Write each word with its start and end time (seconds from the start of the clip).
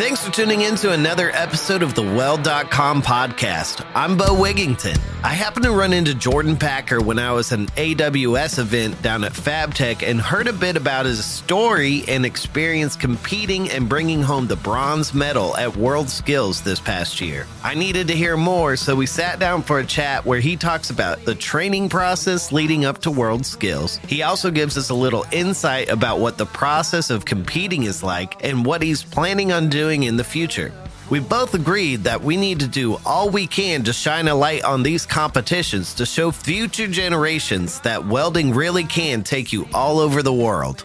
Thanks 0.00 0.24
for 0.24 0.32
tuning 0.32 0.62
in 0.62 0.76
to 0.76 0.92
another 0.92 1.30
episode 1.30 1.82
of 1.82 1.94
the 1.94 2.00
Weld.com 2.00 3.02
podcast. 3.02 3.86
I'm 3.94 4.16
Bo 4.16 4.34
Wigington. 4.34 4.98
I 5.22 5.34
happened 5.34 5.66
to 5.66 5.72
run 5.72 5.92
into 5.92 6.14
Jordan 6.14 6.56
Packer 6.56 7.02
when 7.02 7.18
I 7.18 7.32
was 7.32 7.52
at 7.52 7.58
an 7.58 7.66
AWS 7.66 8.58
event 8.58 9.02
down 9.02 9.24
at 9.24 9.32
FabTech 9.32 10.02
and 10.02 10.18
heard 10.18 10.48
a 10.48 10.54
bit 10.54 10.78
about 10.78 11.04
his 11.04 11.22
story 11.22 12.04
and 12.08 12.24
experience 12.24 12.96
competing 12.96 13.70
and 13.70 13.90
bringing 13.90 14.22
home 14.22 14.46
the 14.46 14.56
bronze 14.56 15.12
medal 15.12 15.54
at 15.58 15.76
World 15.76 16.08
Skills 16.08 16.62
this 16.62 16.80
past 16.80 17.20
year. 17.20 17.46
I 17.62 17.74
needed 17.74 18.08
to 18.08 18.16
hear 18.16 18.38
more, 18.38 18.76
so 18.76 18.96
we 18.96 19.04
sat 19.04 19.38
down 19.38 19.62
for 19.62 19.80
a 19.80 19.84
chat 19.84 20.24
where 20.24 20.40
he 20.40 20.56
talks 20.56 20.88
about 20.88 21.26
the 21.26 21.34
training 21.34 21.90
process 21.90 22.52
leading 22.52 22.86
up 22.86 23.02
to 23.02 23.10
World 23.10 23.44
Skills. 23.44 23.98
He 24.08 24.22
also 24.22 24.50
gives 24.50 24.78
us 24.78 24.88
a 24.88 24.94
little 24.94 25.26
insight 25.30 25.90
about 25.90 26.20
what 26.20 26.38
the 26.38 26.46
process 26.46 27.10
of 27.10 27.26
competing 27.26 27.82
is 27.82 28.02
like 28.02 28.42
and 28.42 28.64
what 28.64 28.80
he's 28.80 29.02
planning 29.04 29.52
on 29.52 29.68
doing 29.68 29.89
in 29.90 30.16
the 30.16 30.24
future. 30.24 30.72
We 31.10 31.18
both 31.18 31.54
agreed 31.54 32.04
that 32.04 32.22
we 32.22 32.36
need 32.36 32.60
to 32.60 32.68
do 32.68 32.96
all 33.04 33.30
we 33.30 33.48
can 33.48 33.82
to 33.82 33.92
shine 33.92 34.28
a 34.28 34.34
light 34.34 34.62
on 34.62 34.84
these 34.84 35.04
competitions 35.04 35.92
to 35.94 36.06
show 36.06 36.30
future 36.30 36.86
generations 36.86 37.80
that 37.80 38.06
welding 38.06 38.54
really 38.54 38.84
can 38.84 39.24
take 39.24 39.52
you 39.52 39.66
all 39.74 39.98
over 39.98 40.22
the 40.22 40.32
world. 40.32 40.84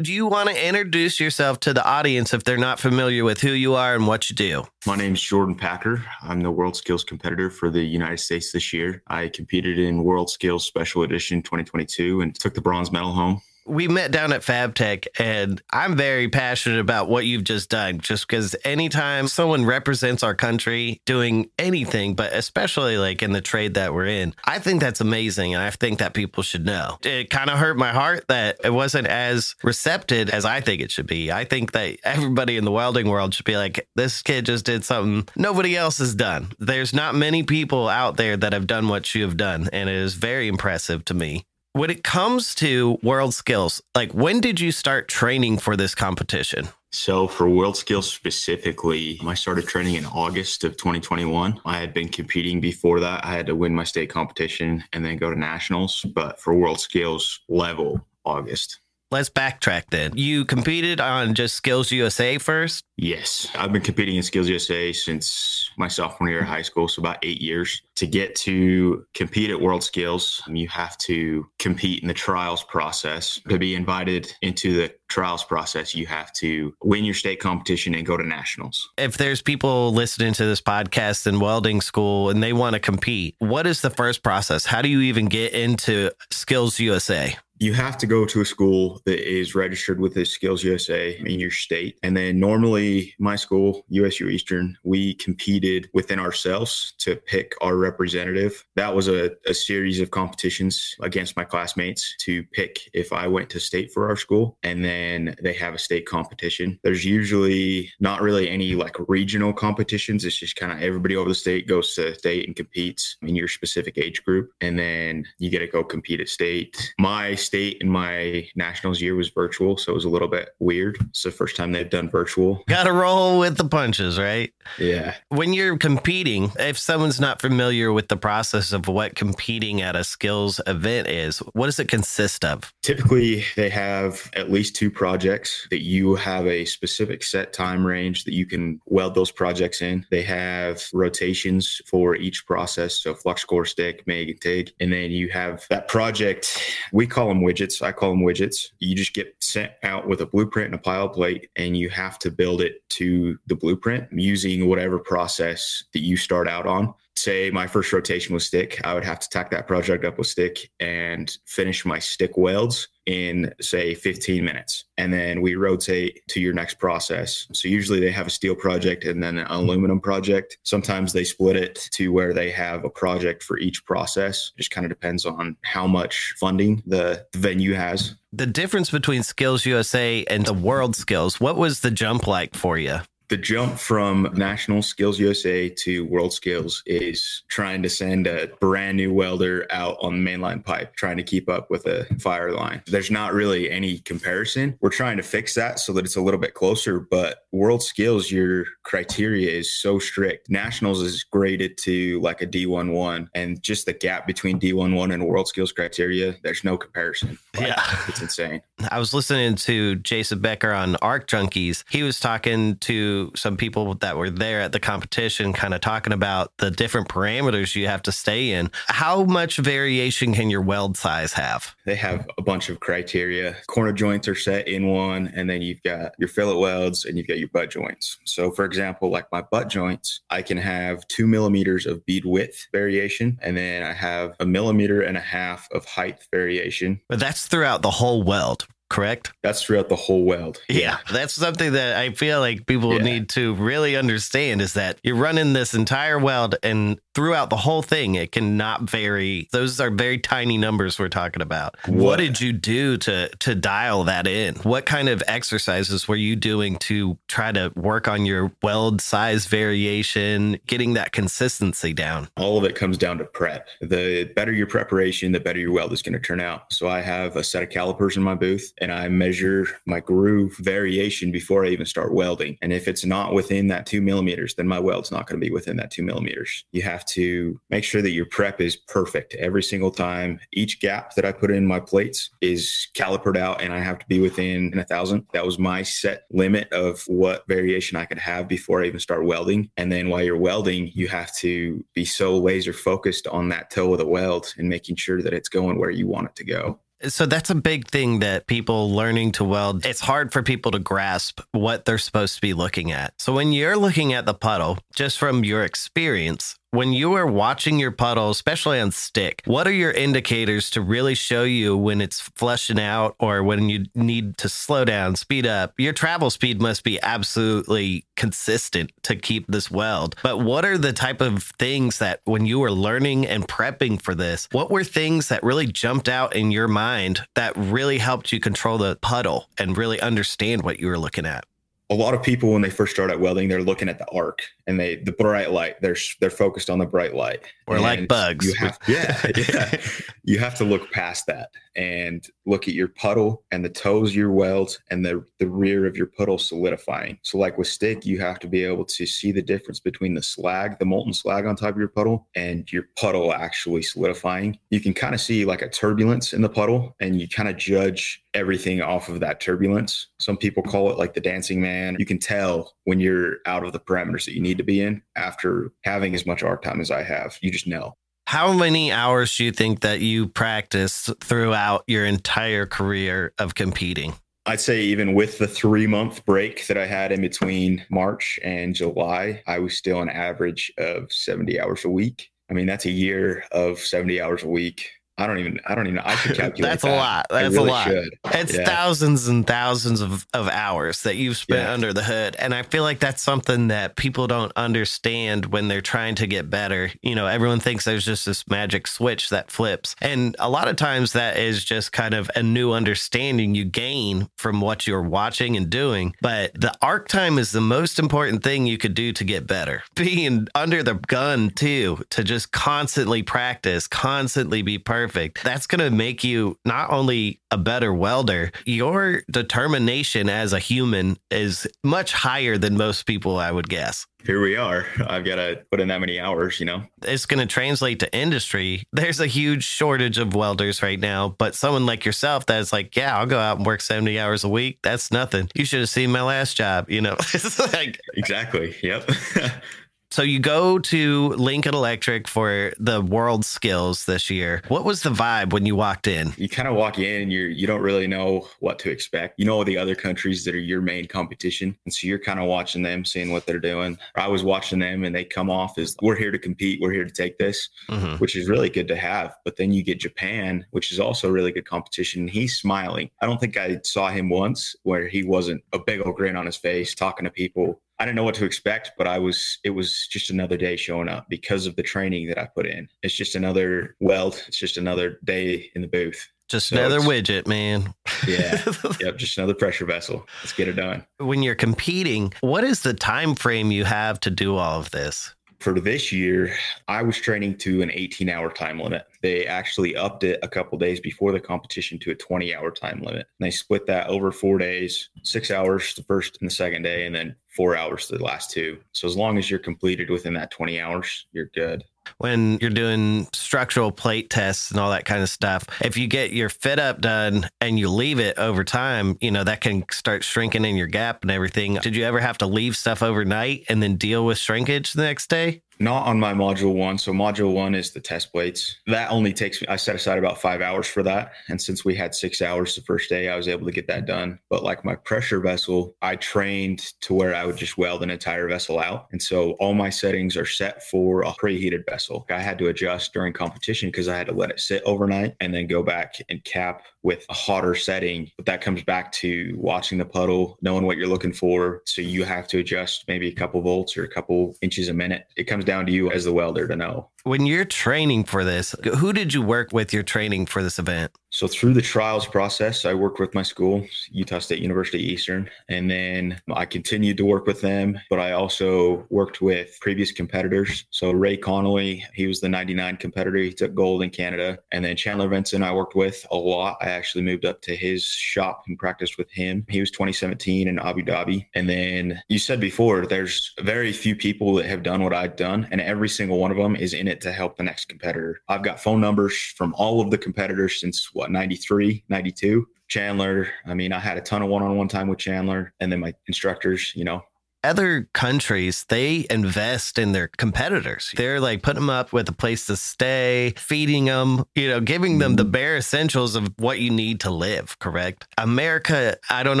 Do 0.00 0.12
you 0.12 0.26
want 0.26 0.48
to 0.50 0.68
introduce 0.68 1.18
yourself 1.18 1.58
to 1.60 1.72
the 1.72 1.84
audience 1.84 2.32
if 2.32 2.44
they're 2.44 2.56
not 2.56 2.78
familiar 2.78 3.24
with 3.24 3.40
who 3.40 3.50
you 3.50 3.74
are 3.74 3.96
and 3.96 4.06
what 4.06 4.30
you 4.30 4.36
do? 4.36 4.64
My 4.86 4.94
name 4.94 5.14
is 5.14 5.22
Jordan 5.22 5.56
Packer. 5.56 6.04
I'm 6.22 6.40
the 6.40 6.52
World 6.52 6.76
Skills 6.76 7.02
competitor 7.02 7.50
for 7.50 7.68
the 7.68 7.82
United 7.82 8.18
States 8.18 8.52
this 8.52 8.72
year. 8.72 9.02
I 9.08 9.26
competed 9.26 9.78
in 9.78 10.04
World 10.04 10.30
Skills 10.30 10.64
Special 10.64 11.02
Edition 11.02 11.42
2022 11.42 12.20
and 12.20 12.32
took 12.32 12.54
the 12.54 12.60
bronze 12.60 12.92
medal 12.92 13.12
home 13.12 13.40
we 13.68 13.88
met 13.88 14.10
down 14.10 14.32
at 14.32 14.42
FabTech, 14.42 15.06
and 15.18 15.62
I'm 15.70 15.96
very 15.96 16.28
passionate 16.28 16.80
about 16.80 17.08
what 17.08 17.26
you've 17.26 17.44
just 17.44 17.70
done. 17.70 18.00
Just 18.00 18.26
because 18.26 18.56
anytime 18.64 19.28
someone 19.28 19.64
represents 19.64 20.22
our 20.22 20.34
country 20.34 21.00
doing 21.04 21.50
anything, 21.58 22.14
but 22.14 22.32
especially 22.32 22.98
like 22.98 23.22
in 23.22 23.32
the 23.32 23.40
trade 23.40 23.74
that 23.74 23.94
we're 23.94 24.06
in, 24.06 24.34
I 24.44 24.58
think 24.58 24.80
that's 24.80 25.00
amazing. 25.00 25.54
And 25.54 25.62
I 25.62 25.70
think 25.70 25.98
that 25.98 26.14
people 26.14 26.42
should 26.42 26.64
know. 26.64 26.98
It 27.02 27.30
kind 27.30 27.50
of 27.50 27.58
hurt 27.58 27.76
my 27.76 27.92
heart 27.92 28.24
that 28.28 28.58
it 28.64 28.70
wasn't 28.70 29.06
as 29.06 29.54
receptive 29.62 30.30
as 30.30 30.44
I 30.44 30.60
think 30.60 30.80
it 30.80 30.90
should 30.90 31.06
be. 31.06 31.30
I 31.30 31.44
think 31.44 31.72
that 31.72 31.98
everybody 32.04 32.56
in 32.56 32.64
the 32.64 32.72
welding 32.72 33.08
world 33.08 33.34
should 33.34 33.44
be 33.44 33.56
like, 33.56 33.86
this 33.94 34.22
kid 34.22 34.46
just 34.46 34.64
did 34.64 34.84
something 34.84 35.28
nobody 35.36 35.76
else 35.76 35.98
has 35.98 36.14
done. 36.14 36.52
There's 36.58 36.92
not 36.92 37.14
many 37.14 37.42
people 37.42 37.88
out 37.88 38.16
there 38.16 38.36
that 38.36 38.52
have 38.52 38.66
done 38.66 38.88
what 38.88 39.14
you 39.14 39.22
have 39.22 39.36
done. 39.36 39.68
And 39.72 39.88
it 39.88 39.96
is 39.96 40.14
very 40.14 40.48
impressive 40.48 41.04
to 41.06 41.14
me 41.14 41.44
when 41.72 41.90
it 41.90 42.02
comes 42.02 42.54
to 42.56 42.98
world 43.02 43.34
skills, 43.34 43.82
like 43.94 44.12
when 44.12 44.40
did 44.40 44.60
you 44.60 44.72
start 44.72 45.08
training 45.08 45.58
for 45.58 45.76
this 45.76 45.94
competition? 45.94 46.68
So, 46.90 47.28
for 47.28 47.50
World 47.50 47.76
Skills 47.76 48.10
specifically, 48.10 49.20
I 49.26 49.34
started 49.34 49.66
training 49.66 49.96
in 49.96 50.06
August 50.06 50.64
of 50.64 50.78
2021. 50.78 51.60
I 51.66 51.76
had 51.76 51.92
been 51.92 52.08
competing 52.08 52.62
before 52.62 52.98
that. 53.00 53.26
I 53.26 53.32
had 53.32 53.46
to 53.48 53.54
win 53.54 53.74
my 53.74 53.84
state 53.84 54.08
competition 54.08 54.82
and 54.94 55.04
then 55.04 55.18
go 55.18 55.28
to 55.28 55.38
nationals. 55.38 56.02
But 56.14 56.40
for 56.40 56.54
World 56.54 56.80
Skills 56.80 57.40
level, 57.46 58.00
August. 58.24 58.80
Let's 59.10 59.30
backtrack 59.30 59.84
then. 59.90 60.12
You 60.16 60.44
competed 60.44 61.00
on 61.00 61.34
just 61.34 61.54
Skills 61.54 61.90
USA 61.90 62.36
first? 62.36 62.84
Yes. 62.98 63.48
I've 63.54 63.72
been 63.72 63.80
competing 63.80 64.16
in 64.16 64.22
Skills 64.22 64.50
USA 64.50 64.92
since 64.92 65.70
my 65.78 65.88
sophomore 65.88 66.28
year 66.28 66.40
of 66.40 66.46
high 66.46 66.62
school, 66.62 66.88
so 66.88 67.00
about 67.00 67.16
eight 67.22 67.40
years. 67.40 67.80
To 67.96 68.06
get 68.06 68.36
to 68.36 69.06
compete 69.14 69.50
at 69.50 69.58
World 69.58 69.82
Skills, 69.82 70.42
um, 70.46 70.56
you 70.56 70.68
have 70.68 70.98
to 70.98 71.48
compete 71.58 72.02
in 72.02 72.08
the 72.08 72.14
trials 72.14 72.62
process. 72.64 73.40
To 73.48 73.58
be 73.58 73.74
invited 73.74 74.34
into 74.42 74.74
the 74.74 74.92
trials 75.08 75.42
process, 75.42 75.94
you 75.94 76.06
have 76.06 76.30
to 76.34 76.74
win 76.82 77.04
your 77.04 77.14
state 77.14 77.40
competition 77.40 77.94
and 77.94 78.04
go 78.04 78.16
to 78.16 78.26
nationals. 78.26 78.90
If 78.98 79.16
there's 79.16 79.40
people 79.40 79.92
listening 79.92 80.34
to 80.34 80.44
this 80.44 80.60
podcast 80.60 81.26
in 81.26 81.40
welding 81.40 81.80
school 81.80 82.28
and 82.28 82.42
they 82.42 82.52
want 82.52 82.74
to 82.74 82.80
compete, 82.80 83.36
what 83.38 83.66
is 83.66 83.80
the 83.80 83.90
first 83.90 84.22
process? 84.22 84.66
How 84.66 84.82
do 84.82 84.88
you 84.88 85.00
even 85.00 85.26
get 85.26 85.54
into 85.54 86.10
Skills 86.30 86.78
USA? 86.78 87.36
You 87.60 87.72
have 87.72 87.98
to 87.98 88.06
go 88.06 88.24
to 88.24 88.40
a 88.40 88.44
school 88.44 89.00
that 89.04 89.18
is 89.18 89.54
registered 89.54 90.00
with 90.00 90.14
the 90.14 90.24
Skills 90.24 90.62
USA 90.62 91.16
in 91.18 91.40
your 91.40 91.50
state. 91.50 91.98
And 92.02 92.16
then 92.16 92.38
normally 92.38 93.14
my 93.18 93.36
school, 93.36 93.84
USU 93.88 94.28
Eastern, 94.28 94.76
we 94.84 95.14
competed 95.14 95.88
within 95.92 96.18
ourselves 96.20 96.94
to 96.98 97.16
pick 97.16 97.54
our 97.60 97.76
representative. 97.76 98.64
That 98.76 98.94
was 98.94 99.08
a, 99.08 99.32
a 99.46 99.54
series 99.54 100.00
of 100.00 100.10
competitions 100.10 100.94
against 101.00 101.36
my 101.36 101.44
classmates 101.44 102.14
to 102.20 102.44
pick 102.52 102.88
if 102.92 103.12
I 103.12 103.26
went 103.26 103.50
to 103.50 103.60
state 103.60 103.92
for 103.92 104.08
our 104.08 104.16
school. 104.16 104.58
And 104.62 104.84
then 104.84 105.34
they 105.42 105.54
have 105.54 105.74
a 105.74 105.78
state 105.78 106.06
competition. 106.06 106.78
There's 106.82 107.04
usually 107.04 107.90
not 108.00 108.22
really 108.22 108.48
any 108.48 108.74
like 108.74 108.96
regional 109.08 109.52
competitions. 109.52 110.24
It's 110.24 110.38
just 110.38 110.56
kind 110.56 110.72
of 110.72 110.80
everybody 110.80 111.16
over 111.16 111.28
the 111.28 111.34
state 111.34 111.66
goes 111.66 111.94
to 111.94 112.14
state 112.14 112.46
and 112.46 112.54
competes 112.54 113.16
in 113.22 113.34
your 113.34 113.48
specific 113.48 113.98
age 113.98 114.24
group. 114.24 114.50
And 114.60 114.78
then 114.78 115.24
you 115.38 115.50
get 115.50 115.60
to 115.60 115.66
go 115.66 115.82
compete 115.82 116.20
at 116.20 116.28
state. 116.28 116.94
My 116.98 117.34
state 117.48 117.78
in 117.80 117.88
my 117.88 118.46
nationals 118.54 119.00
year 119.00 119.14
was 119.14 119.30
virtual, 119.30 119.78
so 119.78 119.92
it 119.92 119.94
was 119.94 120.04
a 120.04 120.08
little 120.10 120.28
bit 120.28 120.50
weird. 120.58 120.98
It's 121.08 121.22
the 121.22 121.30
first 121.30 121.56
time 121.56 121.72
they've 121.72 121.88
done 121.88 122.10
virtual. 122.10 122.62
Got 122.68 122.84
to 122.84 122.92
roll 122.92 123.38
with 123.38 123.56
the 123.56 123.64
punches, 123.64 124.18
right? 124.18 124.52
Yeah. 124.78 125.14
When 125.30 125.54
you're 125.54 125.78
competing, 125.78 126.52
if 126.58 126.78
someone's 126.78 127.18
not 127.18 127.40
familiar 127.40 127.90
with 127.90 128.08
the 128.08 128.18
process 128.18 128.72
of 128.72 128.86
what 128.86 129.14
competing 129.14 129.80
at 129.80 129.96
a 129.96 130.04
skills 130.04 130.60
event 130.66 131.08
is, 131.08 131.38
what 131.54 131.66
does 131.66 131.78
it 131.78 131.88
consist 131.88 132.44
of? 132.44 132.70
Typically, 132.82 133.44
they 133.56 133.70
have 133.70 134.30
at 134.34 134.50
least 134.50 134.76
two 134.76 134.90
projects 134.90 135.66
that 135.70 135.82
you 135.82 136.14
have 136.16 136.46
a 136.46 136.66
specific 136.66 137.22
set 137.22 137.54
time 137.54 137.86
range 137.86 138.24
that 138.24 138.34
you 138.34 138.44
can 138.44 138.78
weld 138.84 139.14
those 139.14 139.30
projects 139.30 139.80
in. 139.80 140.04
They 140.10 140.22
have 140.22 140.84
rotations 140.92 141.80
for 141.86 142.14
each 142.14 142.46
process, 142.46 142.94
so 142.94 143.14
flux 143.14 143.44
core 143.44 143.64
stick, 143.64 144.06
MIG, 144.06 144.30
and 144.30 144.40
TIG, 144.40 144.72
and 144.80 144.92
then 144.92 145.10
you 145.10 145.28
have 145.30 145.66
that 145.70 145.88
project. 145.88 146.60
We 146.92 147.06
call 147.06 147.28
them 147.28 147.37
them 147.38 147.48
widgets. 147.48 147.82
I 147.82 147.92
call 147.92 148.10
them 148.10 148.22
widgets. 148.22 148.70
You 148.78 148.94
just 148.94 149.14
get 149.14 149.34
sent 149.40 149.72
out 149.82 150.06
with 150.06 150.20
a 150.20 150.26
blueprint 150.26 150.66
and 150.66 150.74
a 150.74 150.82
pile 150.82 151.08
plate, 151.08 151.50
and 151.56 151.76
you 151.76 151.88
have 151.90 152.18
to 152.20 152.30
build 152.30 152.60
it 152.60 152.88
to 152.90 153.38
the 153.46 153.54
blueprint 153.54 154.08
using 154.12 154.68
whatever 154.68 154.98
process 154.98 155.84
that 155.92 156.00
you 156.00 156.16
start 156.16 156.48
out 156.48 156.66
on 156.66 156.94
say 157.18 157.50
my 157.50 157.66
first 157.66 157.92
rotation 157.92 158.34
was 158.34 158.46
stick, 158.46 158.80
I 158.84 158.94
would 158.94 159.04
have 159.04 159.20
to 159.20 159.28
tack 159.28 159.50
that 159.50 159.66
project 159.66 160.04
up 160.04 160.18
with 160.18 160.26
stick 160.26 160.70
and 160.80 161.36
finish 161.46 161.84
my 161.84 161.98
stick 161.98 162.36
welds 162.36 162.88
in 163.06 163.52
say 163.60 163.94
15 163.94 164.44
minutes. 164.44 164.84
And 164.98 165.12
then 165.12 165.40
we 165.40 165.54
rotate 165.54 166.20
to 166.28 166.40
your 166.40 166.52
next 166.52 166.78
process. 166.78 167.46
So 167.52 167.66
usually 167.66 168.00
they 168.00 168.10
have 168.10 168.26
a 168.26 168.30
steel 168.30 168.54
project 168.54 169.04
and 169.04 169.22
then 169.22 169.38
an 169.38 169.46
aluminum 169.48 169.98
project. 169.98 170.58
Sometimes 170.62 171.14
they 171.14 171.24
split 171.24 171.56
it 171.56 171.88
to 171.92 172.12
where 172.12 172.34
they 172.34 172.50
have 172.50 172.84
a 172.84 172.90
project 172.90 173.42
for 173.42 173.58
each 173.58 173.84
process. 173.86 174.52
It 174.54 174.58
just 174.58 174.70
kind 174.70 174.84
of 174.84 174.90
depends 174.90 175.24
on 175.24 175.56
how 175.62 175.86
much 175.86 176.34
funding 176.38 176.82
the 176.86 177.26
venue 177.34 177.72
has. 177.72 178.14
The 178.32 178.46
difference 178.46 178.90
between 178.90 179.22
Skills 179.22 179.64
USA 179.64 180.24
and 180.28 180.44
the 180.44 180.52
World 180.52 180.94
Skills, 180.94 181.40
what 181.40 181.56
was 181.56 181.80
the 181.80 181.90
jump 181.90 182.26
like 182.26 182.54
for 182.54 182.76
you? 182.76 182.98
The 183.28 183.36
jump 183.36 183.78
from 183.78 184.30
National 184.34 184.80
Skills 184.80 185.18
USA 185.18 185.68
to 185.68 186.06
World 186.06 186.32
Skills 186.32 186.82
is 186.86 187.42
trying 187.48 187.82
to 187.82 187.90
send 187.90 188.26
a 188.26 188.48
brand 188.58 188.96
new 188.96 189.12
welder 189.12 189.66
out 189.70 189.98
on 190.00 190.24
the 190.24 190.30
mainline 190.30 190.64
pipe, 190.64 190.96
trying 190.96 191.18
to 191.18 191.22
keep 191.22 191.46
up 191.50 191.70
with 191.70 191.84
a 191.84 192.06
fire 192.18 192.52
line. 192.52 192.82
There's 192.86 193.10
not 193.10 193.34
really 193.34 193.70
any 193.70 193.98
comparison. 193.98 194.78
We're 194.80 194.88
trying 194.88 195.18
to 195.18 195.22
fix 195.22 195.54
that 195.56 195.78
so 195.78 195.92
that 195.92 196.06
it's 196.06 196.16
a 196.16 196.22
little 196.22 196.40
bit 196.40 196.54
closer, 196.54 197.00
but 197.00 197.44
World 197.52 197.82
Skills, 197.82 198.30
your 198.30 198.64
criteria 198.84 199.50
is 199.50 199.70
so 199.70 199.98
strict. 199.98 200.48
Nationals 200.48 201.02
is 201.02 201.22
graded 201.24 201.76
to 201.78 202.18
like 202.20 202.40
a 202.40 202.46
D1.1, 202.46 203.28
and 203.34 203.62
just 203.62 203.84
the 203.84 203.92
gap 203.92 204.26
between 204.26 204.58
D1.1 204.58 205.12
and 205.12 205.26
World 205.26 205.48
Skills 205.48 205.72
criteria, 205.72 206.34
there's 206.42 206.64
no 206.64 206.78
comparison. 206.78 207.38
Like, 207.54 207.66
yeah. 207.66 208.04
It's 208.08 208.22
insane. 208.22 208.62
I 208.90 208.98
was 208.98 209.12
listening 209.12 209.56
to 209.56 209.96
Jason 209.96 210.40
Becker 210.40 210.72
on 210.72 210.96
Arc 210.96 211.26
Junkies. 211.26 211.84
He 211.90 212.02
was 212.02 212.20
talking 212.20 212.76
to 212.76 213.17
to 213.18 213.36
some 213.36 213.56
people 213.56 213.94
that 213.94 214.16
were 214.16 214.30
there 214.30 214.60
at 214.60 214.72
the 214.72 214.80
competition, 214.80 215.52
kind 215.52 215.74
of 215.74 215.80
talking 215.80 216.12
about 216.12 216.52
the 216.58 216.70
different 216.70 217.08
parameters 217.08 217.74
you 217.74 217.86
have 217.86 218.02
to 218.02 218.12
stay 218.12 218.52
in. 218.52 218.70
How 218.86 219.24
much 219.24 219.56
variation 219.56 220.34
can 220.34 220.50
your 220.50 220.62
weld 220.62 220.96
size 220.96 221.32
have? 221.32 221.74
They 221.84 221.96
have 221.96 222.28
a 222.38 222.42
bunch 222.42 222.68
of 222.68 222.80
criteria. 222.80 223.56
Corner 223.66 223.92
joints 223.92 224.28
are 224.28 224.34
set 224.34 224.68
in 224.68 224.86
one, 224.88 225.32
and 225.34 225.48
then 225.48 225.62
you've 225.62 225.82
got 225.82 226.12
your 226.18 226.28
fillet 226.28 226.58
welds 226.58 227.04
and 227.04 227.16
you've 227.16 227.26
got 227.26 227.38
your 227.38 227.48
butt 227.48 227.70
joints. 227.70 228.18
So, 228.24 228.50
for 228.50 228.64
example, 228.64 229.10
like 229.10 229.30
my 229.32 229.42
butt 229.42 229.68
joints, 229.68 230.20
I 230.30 230.42
can 230.42 230.58
have 230.58 231.06
two 231.08 231.26
millimeters 231.26 231.86
of 231.86 232.04
bead 232.06 232.24
width 232.24 232.68
variation, 232.72 233.38
and 233.42 233.56
then 233.56 233.82
I 233.82 233.92
have 233.92 234.34
a 234.40 234.46
millimeter 234.46 235.02
and 235.02 235.16
a 235.16 235.20
half 235.20 235.68
of 235.72 235.84
height 235.84 236.18
variation. 236.30 237.00
But 237.08 237.20
that's 237.20 237.46
throughout 237.46 237.82
the 237.82 237.90
whole 237.90 238.22
weld 238.22 238.66
correct? 238.88 239.32
That's 239.42 239.62
throughout 239.62 239.88
the 239.88 239.96
whole 239.96 240.24
weld. 240.24 240.58
Yeah. 240.68 240.98
That's 241.12 241.34
something 241.34 241.72
that 241.72 241.96
I 241.96 242.12
feel 242.12 242.40
like 242.40 242.66
people 242.66 242.94
yeah. 242.94 243.02
need 243.02 243.28
to 243.30 243.54
really 243.54 243.96
understand 243.96 244.60
is 244.60 244.74
that 244.74 244.98
you're 245.02 245.16
running 245.16 245.52
this 245.52 245.74
entire 245.74 246.18
weld 246.18 246.56
and 246.62 246.98
throughout 247.18 247.50
the 247.50 247.56
whole 247.56 247.82
thing, 247.82 248.14
it 248.14 248.30
cannot 248.30 248.82
vary. 248.82 249.48
Those 249.50 249.80
are 249.80 249.90
very 249.90 250.18
tiny 250.18 250.56
numbers 250.56 251.00
we're 251.00 251.08
talking 251.08 251.42
about. 251.42 251.76
What, 251.86 251.98
what 251.98 252.18
did 252.18 252.40
you 252.40 252.52
do 252.52 252.96
to 252.98 253.28
to 253.28 253.54
dial 253.56 254.04
that 254.04 254.28
in? 254.28 254.54
What 254.56 254.86
kind 254.86 255.08
of 255.08 255.20
exercises 255.26 256.06
were 256.06 256.14
you 256.14 256.36
doing 256.36 256.76
to 256.76 257.18
try 257.26 257.50
to 257.50 257.72
work 257.74 258.06
on 258.06 258.24
your 258.24 258.52
weld 258.62 259.00
size 259.00 259.46
variation, 259.46 260.58
getting 260.68 260.94
that 260.94 261.10
consistency 261.10 261.92
down? 261.92 262.28
All 262.36 262.56
of 262.56 262.62
it 262.62 262.76
comes 262.76 262.96
down 262.96 263.18
to 263.18 263.24
prep. 263.24 263.66
The 263.80 264.30
better 264.36 264.52
your 264.52 264.68
preparation, 264.68 265.32
the 265.32 265.40
better 265.40 265.58
your 265.58 265.72
weld 265.72 265.92
is 265.92 266.02
going 266.02 266.12
to 266.12 266.20
turn 266.20 266.40
out. 266.40 266.72
So 266.72 266.86
I 266.86 267.00
have 267.00 267.34
a 267.34 267.42
set 267.42 267.64
of 267.64 267.70
calipers 267.70 268.16
in 268.16 268.22
my 268.22 268.36
booth 268.36 268.72
and 268.80 268.92
I 268.92 269.08
measure 269.08 269.66
my 269.86 270.00
groove 270.00 270.56
variation 270.58 271.32
before 271.32 271.64
I 271.64 271.68
even 271.68 271.86
start 271.86 272.12
welding. 272.12 272.58
And 272.62 272.72
if 272.72 272.88
it's 272.88 273.04
not 273.04 273.34
within 273.34 273.68
that 273.68 273.86
two 273.86 274.00
millimeters, 274.00 274.54
then 274.54 274.68
my 274.68 274.78
weld's 274.78 275.10
not 275.10 275.26
going 275.26 275.40
to 275.40 275.44
be 275.44 275.52
within 275.52 275.76
that 275.76 275.90
two 275.90 276.02
millimeters. 276.02 276.64
You 276.72 276.82
have 276.82 277.04
to 277.06 277.60
make 277.70 277.84
sure 277.84 278.02
that 278.02 278.10
your 278.10 278.26
prep 278.26 278.60
is 278.60 278.76
perfect 278.76 279.34
every 279.34 279.62
single 279.62 279.90
time. 279.90 280.40
Each 280.52 280.80
gap 280.80 281.14
that 281.14 281.24
I 281.24 281.32
put 281.32 281.50
in 281.50 281.66
my 281.66 281.80
plates 281.80 282.30
is 282.40 282.88
calipered 282.94 283.36
out 283.36 283.60
and 283.60 283.72
I 283.72 283.80
have 283.80 283.98
to 283.98 284.06
be 284.06 284.20
within 284.20 284.76
a 284.78 284.84
thousand. 284.84 285.26
That 285.32 285.46
was 285.46 285.58
my 285.58 285.82
set 285.82 286.24
limit 286.30 286.72
of 286.72 287.02
what 287.06 287.46
variation 287.48 287.96
I 287.96 288.04
could 288.04 288.18
have 288.18 288.48
before 288.48 288.82
I 288.82 288.86
even 288.86 289.00
start 289.00 289.24
welding. 289.24 289.70
And 289.76 289.90
then 289.90 290.08
while 290.08 290.22
you're 290.22 290.36
welding, 290.36 290.90
you 290.94 291.08
have 291.08 291.34
to 291.36 291.84
be 291.94 292.04
so 292.04 292.36
laser 292.38 292.72
focused 292.72 293.26
on 293.26 293.48
that 293.50 293.70
toe 293.70 293.92
of 293.92 293.98
the 293.98 294.06
weld 294.06 294.54
and 294.56 294.68
making 294.68 294.96
sure 294.96 295.22
that 295.22 295.34
it's 295.34 295.48
going 295.48 295.78
where 295.78 295.90
you 295.90 296.06
want 296.06 296.26
it 296.26 296.36
to 296.36 296.44
go. 296.44 296.78
So 297.06 297.26
that's 297.26 297.50
a 297.50 297.54
big 297.54 297.86
thing 297.86 298.20
that 298.20 298.48
people 298.48 298.90
learning 298.90 299.32
to 299.32 299.44
weld, 299.44 299.86
it's 299.86 300.00
hard 300.00 300.32
for 300.32 300.42
people 300.42 300.72
to 300.72 300.80
grasp 300.80 301.40
what 301.52 301.84
they're 301.84 301.96
supposed 301.96 302.34
to 302.34 302.40
be 302.40 302.54
looking 302.54 302.90
at. 302.90 303.14
So 303.20 303.32
when 303.32 303.52
you're 303.52 303.76
looking 303.76 304.14
at 304.14 304.26
the 304.26 304.34
puddle, 304.34 304.78
just 304.94 305.16
from 305.16 305.44
your 305.44 305.62
experience, 305.62 306.57
when 306.70 306.92
you 306.92 307.14
are 307.14 307.26
watching 307.26 307.78
your 307.78 307.90
puddle, 307.90 308.30
especially 308.30 308.78
on 308.78 308.90
stick, 308.90 309.42
what 309.46 309.66
are 309.66 309.72
your 309.72 309.90
indicators 309.90 310.68
to 310.70 310.82
really 310.82 311.14
show 311.14 311.42
you 311.42 311.76
when 311.76 312.00
it's 312.00 312.20
flushing 312.20 312.78
out 312.78 313.16
or 313.18 313.42
when 313.42 313.70
you 313.70 313.86
need 313.94 314.36
to 314.38 314.48
slow 314.48 314.84
down, 314.84 315.16
speed 315.16 315.46
up? 315.46 315.72
Your 315.78 315.94
travel 315.94 316.28
speed 316.28 316.60
must 316.60 316.84
be 316.84 317.00
absolutely 317.02 318.04
consistent 318.16 318.92
to 319.04 319.16
keep 319.16 319.46
this 319.46 319.70
weld. 319.70 320.16
But 320.22 320.40
what 320.40 320.66
are 320.66 320.76
the 320.76 320.92
type 320.92 321.22
of 321.22 321.42
things 321.58 321.98
that 322.00 322.20
when 322.24 322.44
you 322.44 322.58
were 322.58 322.72
learning 322.72 323.26
and 323.26 323.48
prepping 323.48 324.00
for 324.02 324.14
this, 324.14 324.46
what 324.52 324.70
were 324.70 324.84
things 324.84 325.28
that 325.28 325.42
really 325.42 325.66
jumped 325.66 326.08
out 326.08 326.36
in 326.36 326.50
your 326.50 326.68
mind 326.68 327.22
that 327.34 327.56
really 327.56 327.98
helped 327.98 328.30
you 328.30 328.40
control 328.40 328.76
the 328.76 328.96
puddle 329.00 329.48
and 329.56 329.78
really 329.78 330.00
understand 330.00 330.62
what 330.62 330.80
you 330.80 330.88
were 330.88 330.98
looking 330.98 331.24
at? 331.24 331.44
A 331.90 331.94
lot 331.94 332.12
of 332.12 332.22
people 332.22 332.52
when 332.52 332.62
they 332.62 332.70
first 332.70 332.92
start 332.92 333.10
at 333.10 333.18
welding 333.18 333.48
they're 333.48 333.62
looking 333.62 333.88
at 333.88 333.98
the 333.98 334.06
arc 334.10 334.42
and 334.66 334.78
they 334.78 334.96
the 334.96 335.12
bright 335.12 335.50
light 335.50 335.80
they're 335.80 335.96
they're 336.20 336.30
focused 336.30 336.68
on 336.68 336.78
the 336.78 336.86
bright 336.86 337.14
light. 337.14 337.40
Or 337.66 337.76
and 337.76 337.82
like 337.82 338.08
bugs 338.08 338.54
have, 338.56 338.78
yeah 338.86 339.20
yeah. 339.36 339.80
You 340.24 340.38
have 340.38 340.54
to 340.56 340.64
look 340.64 340.90
past 340.92 341.26
that 341.26 341.50
and 341.74 342.24
look 342.44 342.68
at 342.68 342.74
your 342.74 342.88
puddle 342.88 343.44
and 343.50 343.64
the 343.64 343.70
toes 343.70 344.14
your 344.14 344.30
weld 344.30 344.78
and 344.90 345.04
the 345.04 345.24
the 345.38 345.48
rear 345.48 345.86
of 345.86 345.96
your 345.96 346.06
puddle 346.06 346.38
solidifying. 346.38 347.18
So 347.22 347.38
like 347.38 347.56
with 347.56 347.68
stick 347.68 348.04
you 348.04 348.20
have 348.20 348.38
to 348.40 348.46
be 348.46 348.64
able 348.64 348.84
to 348.84 349.06
see 349.06 349.32
the 349.32 349.42
difference 349.42 349.80
between 349.80 350.14
the 350.14 350.22
slag 350.22 350.78
the 350.78 350.84
molten 350.84 351.14
slag 351.14 351.46
on 351.46 351.56
top 351.56 351.70
of 351.70 351.78
your 351.78 351.88
puddle 351.88 352.28
and 352.34 352.70
your 352.70 352.84
puddle 352.96 353.32
actually 353.32 353.82
solidifying. 353.82 354.58
You 354.70 354.80
can 354.80 354.92
kind 354.92 355.14
of 355.14 355.20
see 355.20 355.44
like 355.46 355.62
a 355.62 355.68
turbulence 355.70 356.32
in 356.34 356.42
the 356.42 356.48
puddle 356.48 356.94
and 357.00 357.20
you 357.20 357.28
kind 357.28 357.48
of 357.48 357.56
judge 357.56 358.22
everything 358.38 358.80
off 358.80 359.08
of 359.08 359.20
that 359.20 359.40
turbulence 359.40 360.08
some 360.18 360.36
people 360.36 360.62
call 360.62 360.90
it 360.90 360.98
like 360.98 361.14
the 361.14 361.20
dancing 361.20 361.60
man 361.60 361.96
you 361.98 362.06
can 362.06 362.18
tell 362.18 362.74
when 362.84 363.00
you're 363.00 363.36
out 363.46 363.64
of 363.64 363.72
the 363.72 363.80
parameters 363.80 364.24
that 364.24 364.34
you 364.34 364.40
need 364.40 364.58
to 364.58 364.64
be 364.64 364.80
in 364.80 365.02
after 365.16 365.72
having 365.84 366.14
as 366.14 366.26
much 366.26 366.42
arc 366.42 366.62
time 366.62 366.80
as 366.80 366.90
I 366.90 367.02
have. 367.02 367.38
You 367.40 367.50
just 367.50 367.66
know. 367.66 367.94
How 368.26 368.52
many 368.52 368.92
hours 368.92 369.36
do 369.36 369.44
you 369.44 369.52
think 369.52 369.80
that 369.80 370.00
you 370.00 370.28
practiced 370.28 371.10
throughout 371.20 371.82
your 371.86 372.04
entire 372.04 372.66
career 372.66 373.32
of 373.38 373.54
competing? 373.54 374.14
I'd 374.44 374.60
say 374.60 374.82
even 374.82 375.14
with 375.14 375.38
the 375.38 375.48
three 375.48 375.86
month 375.86 376.24
break 376.24 376.66
that 376.66 376.78
I 376.78 376.86
had 376.86 377.12
in 377.12 377.20
between 377.20 377.84
March 377.90 378.38
and 378.42 378.74
July, 378.74 379.42
I 379.46 379.58
was 379.58 379.76
still 379.76 380.00
an 380.00 380.08
average 380.08 380.72
of 380.78 381.12
70 381.12 381.60
hours 381.60 381.84
a 381.84 381.90
week. 381.90 382.30
I 382.50 382.54
mean, 382.54 382.66
that's 382.66 382.86
a 382.86 382.90
year 382.90 383.44
of 383.52 383.78
70 383.78 384.20
hours 384.20 384.42
a 384.42 384.48
week 384.48 384.90
I 385.18 385.26
don't 385.26 385.38
even. 385.40 385.58
I 385.66 385.74
don't 385.74 385.88
even. 385.88 385.98
I 385.98 386.14
should 386.14 386.36
calculate. 386.36 386.70
That's 386.70 386.82
that. 386.82 386.88
That's 386.88 386.94
a 386.94 386.96
lot. 386.96 387.26
That's 387.28 387.54
really 387.54 387.68
a 387.68 387.72
lot. 387.72 387.88
Should. 387.88 388.18
It's 388.34 388.56
yeah. 388.56 388.64
thousands 388.64 389.26
and 389.26 389.44
thousands 389.44 390.00
of, 390.00 390.24
of 390.32 390.48
hours 390.48 391.02
that 391.02 391.16
you've 391.16 391.36
spent 391.36 391.62
yeah. 391.62 391.72
under 391.72 391.92
the 391.92 392.04
hood, 392.04 392.36
and 392.36 392.54
I 392.54 392.62
feel 392.62 392.84
like 392.84 393.00
that's 393.00 393.20
something 393.20 393.68
that 393.68 393.96
people 393.96 394.28
don't 394.28 394.52
understand 394.54 395.46
when 395.46 395.66
they're 395.66 395.80
trying 395.80 396.14
to 396.16 396.28
get 396.28 396.48
better. 396.48 396.92
You 397.02 397.16
know, 397.16 397.26
everyone 397.26 397.58
thinks 397.58 397.84
there's 397.84 398.04
just 398.04 398.26
this 398.26 398.46
magic 398.48 398.86
switch 398.86 399.30
that 399.30 399.50
flips, 399.50 399.96
and 400.00 400.36
a 400.38 400.48
lot 400.48 400.68
of 400.68 400.76
times 400.76 401.12
that 401.14 401.36
is 401.36 401.64
just 401.64 401.90
kind 401.90 402.14
of 402.14 402.30
a 402.36 402.42
new 402.42 402.72
understanding 402.72 403.56
you 403.56 403.64
gain 403.64 404.28
from 404.36 404.60
what 404.60 404.86
you're 404.86 405.02
watching 405.02 405.56
and 405.56 405.68
doing. 405.68 406.14
But 406.22 406.54
the 406.54 406.72
arc 406.80 407.08
time 407.08 407.38
is 407.38 407.50
the 407.50 407.60
most 407.60 407.98
important 407.98 408.44
thing 408.44 408.66
you 408.66 408.78
could 408.78 408.94
do 408.94 409.12
to 409.12 409.24
get 409.24 409.48
better. 409.48 409.82
Being 409.96 410.46
under 410.54 410.84
the 410.84 410.94
gun 410.94 411.50
too, 411.50 412.04
to 412.10 412.22
just 412.22 412.52
constantly 412.52 413.24
practice, 413.24 413.88
constantly 413.88 414.62
be 414.62 414.78
perfect 414.78 415.07
perfect. 415.08 415.42
That's 415.44 415.66
going 415.66 415.80
to 415.80 415.90
make 415.90 416.24
you 416.24 416.58
not 416.64 416.90
only 416.90 417.40
a 417.50 417.58
better 417.58 417.92
welder, 417.92 418.52
your 418.64 419.22
determination 419.30 420.28
as 420.28 420.52
a 420.52 420.58
human 420.58 421.18
is 421.30 421.66
much 421.82 422.12
higher 422.12 422.58
than 422.58 422.76
most 422.76 423.04
people, 423.06 423.38
I 423.38 423.50
would 423.50 423.68
guess. 423.68 424.06
Here 424.24 424.42
we 424.42 424.56
are. 424.56 424.84
I've 425.06 425.24
got 425.24 425.36
to 425.36 425.62
put 425.70 425.80
in 425.80 425.88
that 425.88 426.00
many 426.00 426.18
hours, 426.18 426.58
you 426.60 426.66
know? 426.66 426.82
It's 427.02 427.24
going 427.24 427.40
to 427.40 427.46
translate 427.46 428.00
to 428.00 428.14
industry. 428.14 428.82
There's 428.92 429.20
a 429.20 429.26
huge 429.26 429.64
shortage 429.64 430.18
of 430.18 430.34
welders 430.34 430.82
right 430.82 430.98
now, 430.98 431.34
but 431.38 431.54
someone 431.54 431.86
like 431.86 432.04
yourself 432.04 432.44
that's 432.44 432.72
like, 432.72 432.96
yeah, 432.96 433.16
I'll 433.16 433.26
go 433.26 433.38
out 433.38 433.58
and 433.58 433.66
work 433.66 433.80
70 433.80 434.18
hours 434.18 434.44
a 434.44 434.48
week. 434.48 434.80
That's 434.82 435.10
nothing. 435.12 435.48
You 435.54 435.64
should 435.64 435.80
have 435.80 435.88
seen 435.88 436.10
my 436.10 436.22
last 436.22 436.56
job, 436.56 436.90
you 436.90 437.00
know? 437.00 437.14
it's 437.32 437.58
like, 437.72 438.00
exactly. 438.14 438.76
Yep. 438.82 439.08
So 440.10 440.22
you 440.22 440.40
go 440.40 440.78
to 440.78 441.28
Lincoln 441.34 441.74
Electric 441.74 442.26
for 442.26 442.72
the 442.78 443.02
World 443.02 443.44
Skills 443.44 444.06
this 444.06 444.30
year. 444.30 444.62
What 444.68 444.84
was 444.84 445.02
the 445.02 445.10
vibe 445.10 445.52
when 445.52 445.66
you 445.66 445.76
walked 445.76 446.06
in? 446.06 446.32
You 446.38 446.48
kind 446.48 446.66
of 446.66 446.74
walk 446.76 446.98
in 446.98 447.22
and 447.22 447.32
you're 447.32 447.48
you 447.48 447.66
don't 447.66 447.82
really 447.82 448.06
know 448.06 448.48
what 448.60 448.78
to 448.80 448.90
expect. 448.90 449.38
You 449.38 449.44
know 449.44 449.62
the 449.64 449.76
other 449.76 449.94
countries 449.94 450.44
that 450.44 450.54
are 450.54 450.60
your 450.60 450.80
main 450.80 451.06
competition, 451.06 451.76
and 451.84 451.92
so 451.92 452.06
you're 452.06 452.18
kind 452.18 452.40
of 452.40 452.46
watching 452.46 452.82
them, 452.82 453.04
seeing 453.04 453.32
what 453.32 453.46
they're 453.46 453.58
doing. 453.58 453.98
I 454.16 454.28
was 454.28 454.42
watching 454.42 454.78
them, 454.78 455.04
and 455.04 455.14
they 455.14 455.24
come 455.24 455.50
off 455.50 455.76
as 455.76 455.94
we're 456.00 456.16
here 456.16 456.30
to 456.30 456.38
compete, 456.38 456.80
we're 456.80 456.92
here 456.92 457.04
to 457.04 457.12
take 457.12 457.36
this, 457.36 457.68
mm-hmm. 457.88 458.16
which 458.16 458.34
is 458.34 458.48
really 458.48 458.70
good 458.70 458.88
to 458.88 458.96
have. 458.96 459.36
But 459.44 459.56
then 459.56 459.72
you 459.72 459.82
get 459.82 460.00
Japan, 460.00 460.64
which 460.70 460.90
is 460.90 460.98
also 460.98 461.30
really 461.30 461.52
good 461.52 461.66
competition. 461.66 462.28
He's 462.28 462.56
smiling. 462.56 463.10
I 463.20 463.26
don't 463.26 463.38
think 463.38 463.58
I 463.58 463.78
saw 463.84 464.08
him 464.08 464.30
once 464.30 464.74
where 464.84 465.06
he 465.06 465.22
wasn't 465.22 465.62
a 465.74 465.78
big 465.78 466.00
old 466.04 466.16
grin 466.16 466.36
on 466.36 466.46
his 466.46 466.56
face, 466.56 466.94
talking 466.94 467.24
to 467.24 467.30
people 467.30 467.82
I 468.00 468.04
didn't 468.04 468.16
know 468.16 468.24
what 468.24 468.36
to 468.36 468.44
expect, 468.44 468.92
but 468.96 469.06
I 469.06 469.18
was 469.18 469.58
it 469.64 469.70
was 469.70 470.06
just 470.06 470.30
another 470.30 470.56
day 470.56 470.76
showing 470.76 471.08
up 471.08 471.26
because 471.28 471.66
of 471.66 471.76
the 471.76 471.82
training 471.82 472.28
that 472.28 472.38
I 472.38 472.46
put 472.46 472.66
in. 472.66 472.88
It's 473.02 473.14
just 473.14 473.34
another 473.34 473.96
weld. 474.00 474.42
It's 474.46 474.58
just 474.58 474.76
another 474.76 475.18
day 475.24 475.70
in 475.74 475.82
the 475.82 475.88
booth. 475.88 476.28
Just 476.48 476.68
so 476.68 476.76
another 476.78 477.00
widget, 477.00 477.46
man. 477.46 477.92
yeah. 478.26 478.64
Yep. 479.00 479.18
Just 479.18 479.36
another 479.36 479.54
pressure 479.54 479.84
vessel. 479.84 480.26
Let's 480.42 480.52
get 480.54 480.66
it 480.68 480.72
done. 480.74 481.04
When 481.18 481.42
you're 481.42 481.54
competing, 481.54 482.32
what 482.40 482.64
is 482.64 482.80
the 482.82 482.94
time 482.94 483.34
frame 483.34 483.70
you 483.70 483.84
have 483.84 484.18
to 484.20 484.30
do 484.30 484.56
all 484.56 484.80
of 484.80 484.90
this? 484.90 485.34
For 485.60 485.80
this 485.80 486.12
year, 486.12 486.54
I 486.86 487.02
was 487.02 487.16
training 487.16 487.58
to 487.58 487.82
an 487.82 487.90
18 487.92 488.28
hour 488.28 488.50
time 488.50 488.78
limit. 488.78 489.06
They 489.22 489.46
actually 489.46 489.96
upped 489.96 490.22
it 490.22 490.38
a 490.42 490.48
couple 490.48 490.78
days 490.78 491.00
before 491.00 491.32
the 491.32 491.40
competition 491.40 491.98
to 492.00 492.12
a 492.12 492.14
20 492.14 492.54
hour 492.54 492.70
time 492.70 493.00
limit. 493.00 493.26
And 493.38 493.46
they 493.46 493.50
split 493.50 493.86
that 493.86 494.08
over 494.08 494.30
four 494.30 494.58
days, 494.58 495.10
six 495.22 495.50
hours 495.50 495.94
the 495.94 496.04
first 496.04 496.38
and 496.40 496.48
the 496.48 496.54
second 496.54 496.82
day, 496.82 497.06
and 497.06 497.14
then 497.14 497.34
four 497.48 497.76
hours 497.76 498.06
the 498.06 498.22
last 498.22 498.50
two. 498.50 498.78
So 498.92 499.08
as 499.08 499.16
long 499.16 499.36
as 499.36 499.50
you're 499.50 499.58
completed 499.58 500.10
within 500.10 500.34
that 500.34 500.52
20 500.52 500.80
hours, 500.80 501.26
you're 501.32 501.50
good. 501.54 501.82
When 502.18 502.58
you're 502.60 502.70
doing 502.70 503.28
structural 503.32 503.92
plate 503.92 504.30
tests 504.30 504.70
and 504.70 504.80
all 504.80 504.90
that 504.90 505.04
kind 505.04 505.22
of 505.22 505.28
stuff. 505.28 505.64
If 505.80 505.96
you 505.96 506.06
get 506.06 506.32
your 506.32 506.48
fit 506.48 506.78
up 506.78 507.00
done 507.00 507.48
and 507.60 507.78
you 507.78 507.90
leave 507.90 508.18
it 508.18 508.38
over 508.38 508.64
time, 508.64 509.18
you 509.20 509.30
know, 509.30 509.44
that 509.44 509.60
can 509.60 509.84
start 509.90 510.24
shrinking 510.24 510.64
in 510.64 510.76
your 510.76 510.86
gap 510.86 511.22
and 511.22 511.30
everything. 511.30 511.74
Did 511.74 511.94
you 511.94 512.04
ever 512.04 512.20
have 512.20 512.38
to 512.38 512.46
leave 512.46 512.76
stuff 512.76 513.02
overnight 513.02 513.64
and 513.68 513.82
then 513.82 513.96
deal 513.96 514.24
with 514.24 514.38
shrinkage 514.38 514.92
the 514.92 515.02
next 515.02 515.28
day? 515.28 515.62
Not 515.80 516.06
on 516.06 516.18
my 516.18 516.32
module 516.32 516.74
one. 516.74 516.98
So 516.98 517.12
module 517.12 517.52
one 517.52 517.74
is 517.74 517.92
the 517.92 518.00
test 518.00 518.32
plates. 518.32 518.76
That 518.86 519.10
only 519.10 519.32
takes 519.32 519.60
me, 519.60 519.68
I 519.68 519.76
set 519.76 519.94
aside 519.94 520.18
about 520.18 520.40
five 520.40 520.60
hours 520.60 520.86
for 520.86 521.02
that. 521.04 521.32
And 521.48 521.60
since 521.60 521.84
we 521.84 521.94
had 521.94 522.14
six 522.14 522.42
hours 522.42 522.74
the 522.74 522.82
first 522.82 523.08
day, 523.08 523.28
I 523.28 523.36
was 523.36 523.48
able 523.48 523.66
to 523.66 523.72
get 523.72 523.86
that 523.86 524.06
done. 524.06 524.38
But 524.50 524.64
like 524.64 524.84
my 524.84 524.96
pressure 524.96 525.40
vessel, 525.40 525.94
I 526.02 526.16
trained 526.16 526.80
to 527.02 527.14
where 527.14 527.34
I 527.34 527.44
would 527.44 527.56
just 527.56 527.78
weld 527.78 528.02
an 528.02 528.10
entire 528.10 528.48
vessel 528.48 528.78
out. 528.78 529.06
And 529.12 529.22
so 529.22 529.52
all 529.52 529.74
my 529.74 529.90
settings 529.90 530.36
are 530.36 530.46
set 530.46 530.82
for 530.84 531.22
a 531.22 531.32
preheated 531.32 531.84
vessel. 531.88 532.26
I 532.30 532.40
had 532.40 532.58
to 532.58 532.68
adjust 532.68 533.12
during 533.12 533.32
competition 533.32 533.88
because 533.88 534.08
I 534.08 534.16
had 534.16 534.26
to 534.26 534.34
let 534.34 534.50
it 534.50 534.60
sit 534.60 534.82
overnight 534.84 535.36
and 535.40 535.54
then 535.54 535.66
go 535.66 535.82
back 535.82 536.14
and 536.28 536.42
cap 536.44 536.82
with 537.02 537.24
a 537.30 537.34
hotter 537.34 537.74
setting. 537.74 538.30
But 538.36 538.46
that 538.46 538.60
comes 538.60 538.82
back 538.82 539.12
to 539.12 539.54
watching 539.56 539.98
the 539.98 540.04
puddle, 540.04 540.58
knowing 540.60 540.84
what 540.84 540.96
you're 540.96 541.06
looking 541.06 541.32
for. 541.32 541.82
So 541.86 542.02
you 542.02 542.24
have 542.24 542.48
to 542.48 542.58
adjust 542.58 543.04
maybe 543.06 543.28
a 543.28 543.34
couple 543.34 543.60
volts 543.62 543.96
or 543.96 544.04
a 544.04 544.08
couple 544.08 544.56
inches 544.60 544.88
a 544.88 544.94
minute. 544.94 545.26
It 545.36 545.44
comes 545.44 545.64
down 545.68 545.86
to 545.86 545.92
you 545.92 546.10
as 546.10 546.24
the 546.24 546.32
welder 546.32 546.66
to 546.66 546.74
know. 546.74 547.10
When 547.28 547.44
you're 547.44 547.66
training 547.66 548.24
for 548.24 548.42
this, 548.42 548.74
who 549.00 549.12
did 549.12 549.34
you 549.34 549.42
work 549.42 549.70
with 549.70 549.92
your 549.92 550.02
training 550.02 550.46
for 550.46 550.62
this 550.62 550.78
event? 550.78 551.12
So 551.30 551.46
through 551.46 551.74
the 551.74 551.82
trials 551.82 552.26
process, 552.26 552.86
I 552.86 552.94
worked 552.94 553.20
with 553.20 553.34
my 553.34 553.42
school, 553.42 553.86
Utah 554.10 554.38
State 554.38 554.62
University 554.62 554.98
Eastern, 555.12 555.50
and 555.68 555.90
then 555.90 556.40
I 556.50 556.64
continued 556.64 557.18
to 557.18 557.26
work 557.26 557.46
with 557.46 557.60
them. 557.60 558.00
But 558.08 558.18
I 558.18 558.32
also 558.32 559.06
worked 559.10 559.42
with 559.42 559.76
previous 559.82 560.10
competitors. 560.10 560.86
So 560.88 561.10
Ray 561.10 561.36
Connolly, 561.36 562.02
he 562.14 562.26
was 562.26 562.40
the 562.40 562.48
99 562.48 562.96
competitor. 562.96 563.36
He 563.36 563.52
took 563.52 563.74
gold 563.74 564.02
in 564.02 564.08
Canada. 564.08 564.58
And 564.72 564.82
then 564.82 564.96
Chandler 564.96 565.28
Vinson, 565.28 565.62
I 565.62 565.74
worked 565.74 565.94
with 565.94 566.26
a 566.30 566.36
lot. 566.36 566.78
I 566.80 566.86
actually 566.86 567.24
moved 567.24 567.44
up 567.44 567.60
to 567.62 567.76
his 567.76 568.06
shop 568.06 568.64
and 568.66 568.78
practiced 568.78 569.18
with 569.18 569.30
him. 569.30 569.66
He 569.68 569.80
was 569.80 569.90
2017 569.90 570.66
in 570.66 570.78
Abu 570.78 571.02
Dhabi. 571.02 571.44
And 571.54 571.68
then 571.68 572.22
you 572.30 572.38
said 572.38 572.58
before, 572.58 573.04
there's 573.04 573.52
very 573.60 573.92
few 573.92 574.16
people 574.16 574.54
that 574.54 574.64
have 574.64 574.82
done 574.82 575.04
what 575.04 575.12
I've 575.12 575.36
done, 575.36 575.68
and 575.70 575.82
every 575.82 576.08
single 576.08 576.38
one 576.38 576.50
of 576.50 576.56
them 576.56 576.74
is 576.74 576.94
in 576.94 577.06
it 577.06 577.17
to 577.22 577.32
help 577.32 577.56
the 577.56 577.62
next 577.62 577.86
competitor. 577.86 578.40
I've 578.48 578.62
got 578.62 578.80
phone 578.80 579.00
numbers 579.00 579.36
from 579.56 579.74
all 579.76 580.00
of 580.00 580.10
the 580.10 580.18
competitors 580.18 580.80
since 580.80 581.12
what 581.12 581.30
93, 581.30 582.04
92. 582.08 582.66
Chandler, 582.88 583.48
I 583.66 583.74
mean, 583.74 583.92
I 583.92 583.98
had 583.98 584.16
a 584.16 584.22
ton 584.22 584.40
of 584.40 584.48
one 584.48 584.62
on 584.62 584.76
one 584.76 584.88
time 584.88 585.08
with 585.08 585.18
Chandler 585.18 585.74
and 585.78 585.92
then 585.92 586.00
my 586.00 586.14
instructors, 586.26 586.92
you 586.96 587.04
know, 587.04 587.22
other 587.64 588.08
countries, 588.12 588.84
they 588.88 589.26
invest 589.30 589.98
in 589.98 590.12
their 590.12 590.28
competitors. 590.28 591.12
They're 591.16 591.40
like 591.40 591.62
putting 591.62 591.80
them 591.80 591.90
up 591.90 592.12
with 592.12 592.28
a 592.28 592.32
place 592.32 592.66
to 592.66 592.76
stay, 592.76 593.54
feeding 593.56 594.06
them, 594.06 594.44
you 594.54 594.68
know, 594.68 594.80
giving 594.80 595.18
them 595.18 595.36
the 595.36 595.42
mm-hmm. 595.42 595.52
bare 595.52 595.76
essentials 595.76 596.34
of 596.34 596.52
what 596.58 596.80
you 596.80 596.90
need 596.90 597.20
to 597.20 597.30
live, 597.30 597.78
correct? 597.78 598.26
America, 598.38 599.16
I 599.30 599.42
don't 599.42 599.60